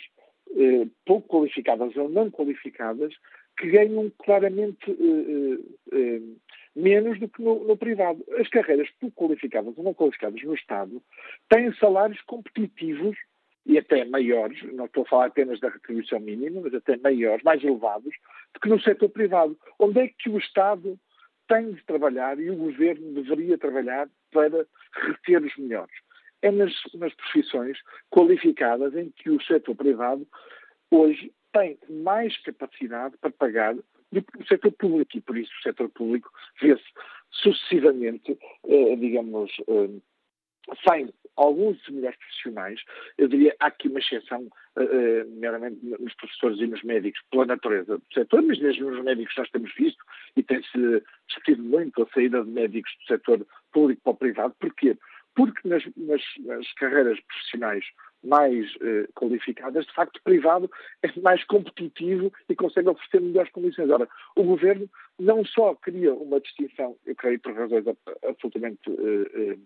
[0.54, 3.14] eh, pouco qualificadas ou não qualificadas
[3.58, 5.58] que ganham claramente eh,
[5.92, 6.20] eh, eh
[6.74, 8.24] menos do que no, no, privado.
[8.38, 11.02] As carreiras pouco qualificadas ou não qualificadas no Estado
[11.48, 13.16] têm salários competitivos
[13.64, 17.62] e até maiores, não estou a falar apenas da retribuição mínima, mas até maiores, mais
[17.62, 18.14] elevados,
[18.52, 19.56] do que no setor privado.
[19.78, 20.98] Onde é que o Estado
[21.48, 25.94] tem de trabalhar e o Governo deveria trabalhar para reter os melhores?
[26.42, 27.78] É nas, nas profissões
[28.10, 30.26] qualificadas em que o setor privado
[30.90, 35.62] hoje tem mais capacidade para pagar do que o setor público e por isso o
[35.62, 36.30] setor público
[36.60, 36.82] vê-se
[37.30, 38.36] sucessivamente,
[38.66, 40.00] eh, digamos, eh,
[40.86, 42.80] sem alguns melhores profissionais,
[43.18, 44.42] eu diria há aqui uma exceção,
[44.76, 49.34] uh, nomeadamente nos professores e nos médicos, pela natureza do setor, mas mesmo nos médicos
[49.36, 50.04] nós temos visto
[50.36, 54.54] e tem-se discutido muito a saída de médicos do setor público para o privado.
[54.60, 54.96] Porquê?
[55.34, 57.84] Porque nas, nas, nas carreiras profissionais
[58.22, 60.70] mais eh, qualificadas, de facto, o privado
[61.02, 63.90] é mais competitivo e consegue oferecer melhores condições.
[63.90, 64.88] Ora, o governo
[65.18, 67.84] não só cria uma distinção, eu creio por razões
[68.22, 69.58] absolutamente eh,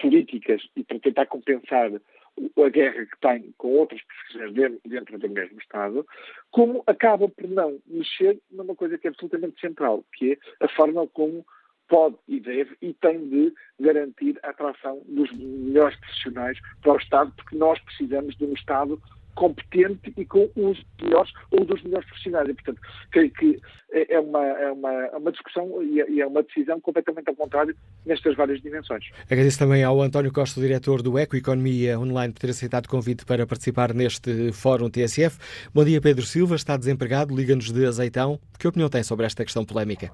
[0.00, 5.58] políticas e para tentar compensar a guerra que tem com outras profissões dentro do mesmo
[5.58, 6.06] Estado,
[6.50, 11.06] como acaba por não mexer numa coisa que é absolutamente central, que é a forma
[11.08, 11.44] como
[11.88, 17.32] pode e deve e tem de garantir a atração dos melhores profissionais para o Estado,
[17.36, 19.00] porque nós precisamos de um Estado
[19.34, 22.48] competente e com os melhores ou dos melhores profissionais.
[22.48, 22.80] E, portanto,
[23.10, 23.60] creio que
[23.92, 27.74] é uma, é uma, é uma discussão e é uma decisão completamente ao contrário
[28.06, 29.04] nestas várias dimensões.
[29.24, 33.24] Agradeço também ao António Costa, diretor do Eco Economia Online, por ter aceitado o convite
[33.24, 35.38] para participar neste Fórum TSF.
[35.74, 38.38] Bom dia, Pedro Silva, está desempregado, liga-nos de azeitão.
[38.58, 40.10] Que opinião tem sobre esta questão polémica?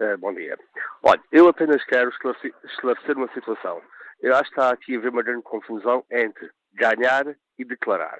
[0.00, 0.56] Uh, bom dia.
[1.02, 3.80] Olha, eu apenas quero esclarecer uma situação.
[4.20, 7.24] Eu acho que está aqui a haver uma grande confusão entre ganhar
[7.62, 8.18] e declarar.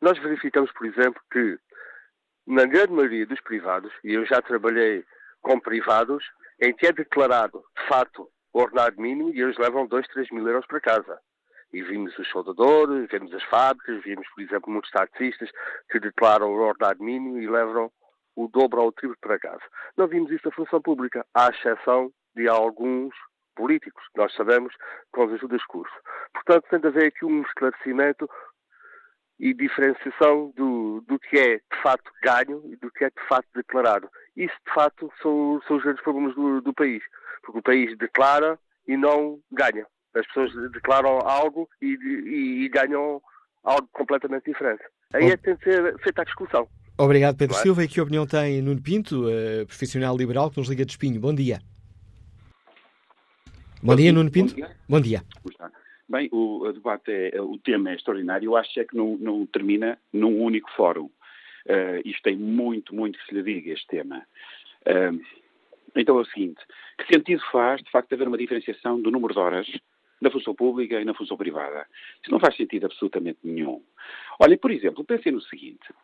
[0.00, 1.58] Nós verificamos, por exemplo, que
[2.46, 5.04] na grande maioria dos privados, e eu já trabalhei
[5.40, 6.24] com privados,
[6.60, 10.46] em que é declarado, de facto, o ordenado mínimo e eles levam 2, 3 mil
[10.46, 11.18] euros para casa.
[11.72, 15.50] E vimos os soldadores, vimos as fábricas, vimos, por exemplo, muitos taxistas
[15.88, 17.90] que declaram o ordenado mínimo e levam
[18.34, 19.62] o dobro ou o triplo para casa.
[19.96, 23.14] Não vimos isso na função pública, à exceção de alguns
[23.54, 24.74] políticos, nós sabemos,
[25.12, 25.94] com as ajudas de curso.
[26.32, 28.28] Portanto, tem de haver aqui um esclarecimento
[29.40, 33.48] e diferenciação do, do que é de facto ganho e do que é de facto
[33.54, 34.08] declarado.
[34.36, 37.02] Isso de facto são, são os grandes problemas do, do país,
[37.42, 39.86] porque o país declara e não ganha.
[40.14, 43.22] As pessoas declaram algo e, e, e ganham
[43.64, 44.82] algo completamente diferente.
[45.14, 46.68] Aí é que tem de ser feita a discussão.
[46.98, 47.62] Obrigado, Pedro Claro.
[47.62, 47.84] Silva.
[47.84, 51.18] E que opinião tem Nuno Pinto, eh, profissional liberal que nos liga de Espinho?
[51.18, 51.60] Bom dia.
[53.82, 54.54] Bom dia, Nuno Pinto.
[54.54, 54.76] dia.
[54.86, 55.22] Bom dia.
[56.10, 58.46] Bem, o, debate, é, o tema é extraordinário.
[58.46, 61.08] Eu acho é que não, não termina num único fórum.
[61.66, 64.26] Eh, isto tem muito, muito que se lhe diga, este tema.
[64.86, 65.12] Eh,
[65.94, 66.60] então é o seguinte,
[66.98, 69.68] que sentido faz, de facto, haver uma diferenciação do número de horas
[70.20, 71.86] na função pública e na função privada?
[72.20, 73.80] Isso não faz sentido absolutamente nenhum.
[74.40, 75.94] Olha, por exemplo, pensem no seguinte.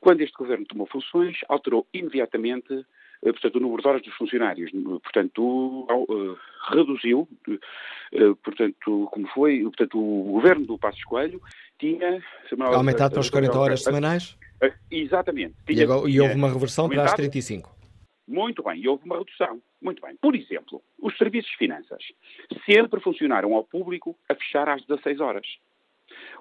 [0.00, 2.84] Quando este governo tomou funções, alterou imediatamente
[3.22, 4.70] portanto, o número de horas dos funcionários.
[5.02, 6.36] Portanto, ao, eh,
[6.70, 11.40] reduziu, eh, portanto, como foi, portanto, o governo do Passos Coelho
[11.78, 12.22] tinha...
[12.60, 15.54] Aumentado para as 40 horas semanais Eh, Exatamente.
[15.68, 17.70] e, Tinha- agora- e houve uma reversão para as aumentado 35.
[18.26, 19.60] muito bem, e houve uma redução.
[19.80, 20.16] Muito bem.
[20.20, 22.02] Por exemplo, os serviços de finanças
[22.68, 25.46] sempre funcionaram ao público a fechar às 16 horas.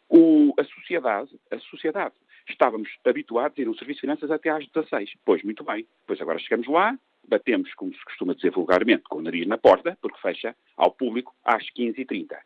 [0.09, 2.15] O- a sociedade, a sociedade,
[2.49, 5.13] estávamos habituados a ir no serviço de finanças até às 16.
[5.25, 5.85] Pois, muito bem.
[6.05, 6.97] Pois agora chegamos lá,
[7.27, 11.35] batemos, como se costuma dizer vulgarmente, com o nariz na porta, porque fecha ao público
[11.43, 12.37] às 15h30.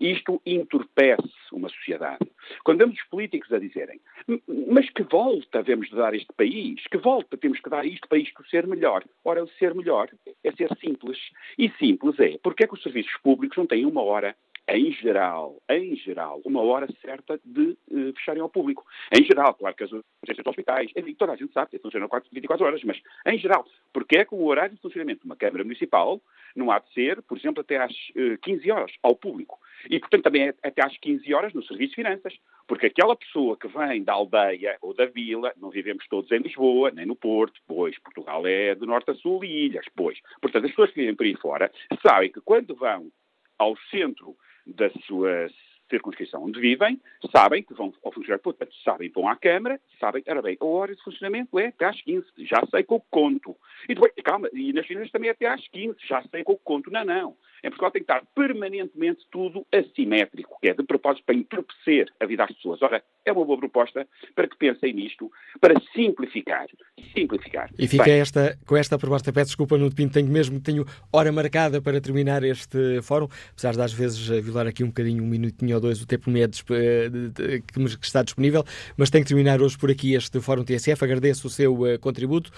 [0.00, 2.26] Isto entorpece uma sociedade.
[2.64, 6.82] Quando vemos os políticos a dizerem "M- mas que volta devemos de dar este país?
[6.90, 9.04] Que volta temos que dar isto para isto ser melhor?
[9.24, 10.10] Ora, o ser melhor
[10.44, 11.18] é ser simples.
[11.56, 14.36] E simples é, porque é que os serviços públicos não têm uma hora
[14.68, 18.84] em geral, em geral, uma hora certa de eh, fecharem ao público.
[19.12, 22.08] Em geral, claro que as urgências dos hospitais, enfim, toda a gente sabe que funcionam
[22.08, 25.36] 4, 24 horas, mas em geral, porque é que o horário de funcionamento de uma
[25.36, 26.20] Câmara Municipal
[26.56, 29.58] não há de ser, por exemplo, até às eh, 15 horas ao público.
[29.88, 32.34] E, portanto, também é até às 15 horas no Serviço de Finanças.
[32.66, 36.90] Porque aquela pessoa que vem da aldeia ou da vila, não vivemos todos em Lisboa,
[36.90, 40.18] nem no Porto, pois Portugal é de norte a sul e ilhas, pois.
[40.40, 41.70] Portanto, as pessoas que vivem por aí fora
[42.02, 43.12] sabem que quando vão
[43.58, 44.36] ao centro
[44.66, 45.48] da sua
[45.88, 47.00] circunscrição onde vivem,
[47.32, 50.64] sabem que vão ao funcionário, portanto, sabem que vão à Câmara, sabem, ora bem, a
[50.64, 53.56] hora de funcionamento é até às 15, já sei que eu conto.
[53.88, 56.58] E depois, calma, e nas finanças também é até às 15, já sei que eu
[56.62, 56.90] conto.
[56.90, 57.36] Não, não.
[57.64, 62.26] Em Portugal tem que estar permanentemente tudo assimétrico, que é de propósito para entorpecer a
[62.26, 62.82] vida das pessoas.
[62.82, 65.30] Ora, é uma boa proposta para que pensem nisto,
[65.60, 66.66] para simplificar.
[67.14, 67.70] Simplificar.
[67.78, 71.32] E fica Bem, esta, com esta proposta, peço desculpa, Nuno Pinto, tenho mesmo tenho hora
[71.32, 75.75] marcada para terminar este fórum, apesar de às vezes violar aqui um bocadinho, um minutinho
[75.76, 78.64] ou dois, o tempo médio eh, que está disponível,
[78.96, 82.50] mas tenho que terminar hoje por aqui este Fórum TSF, agradeço o seu eh, contributo.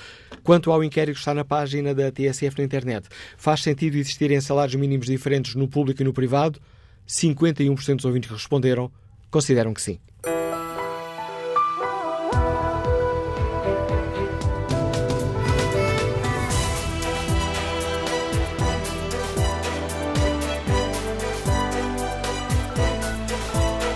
[0.43, 4.75] Quanto ao inquérito que está na página da TSF na internet, faz sentido existirem salários
[4.75, 6.61] mínimos diferentes no público e no privado?
[7.07, 8.91] 51% dos ouvintes que responderam
[9.31, 9.99] consideram que sim.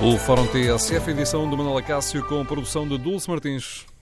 [0.05, 3.87] O Fórum TSF, edição do Manuel Acácio, com produção de Dulce Martins.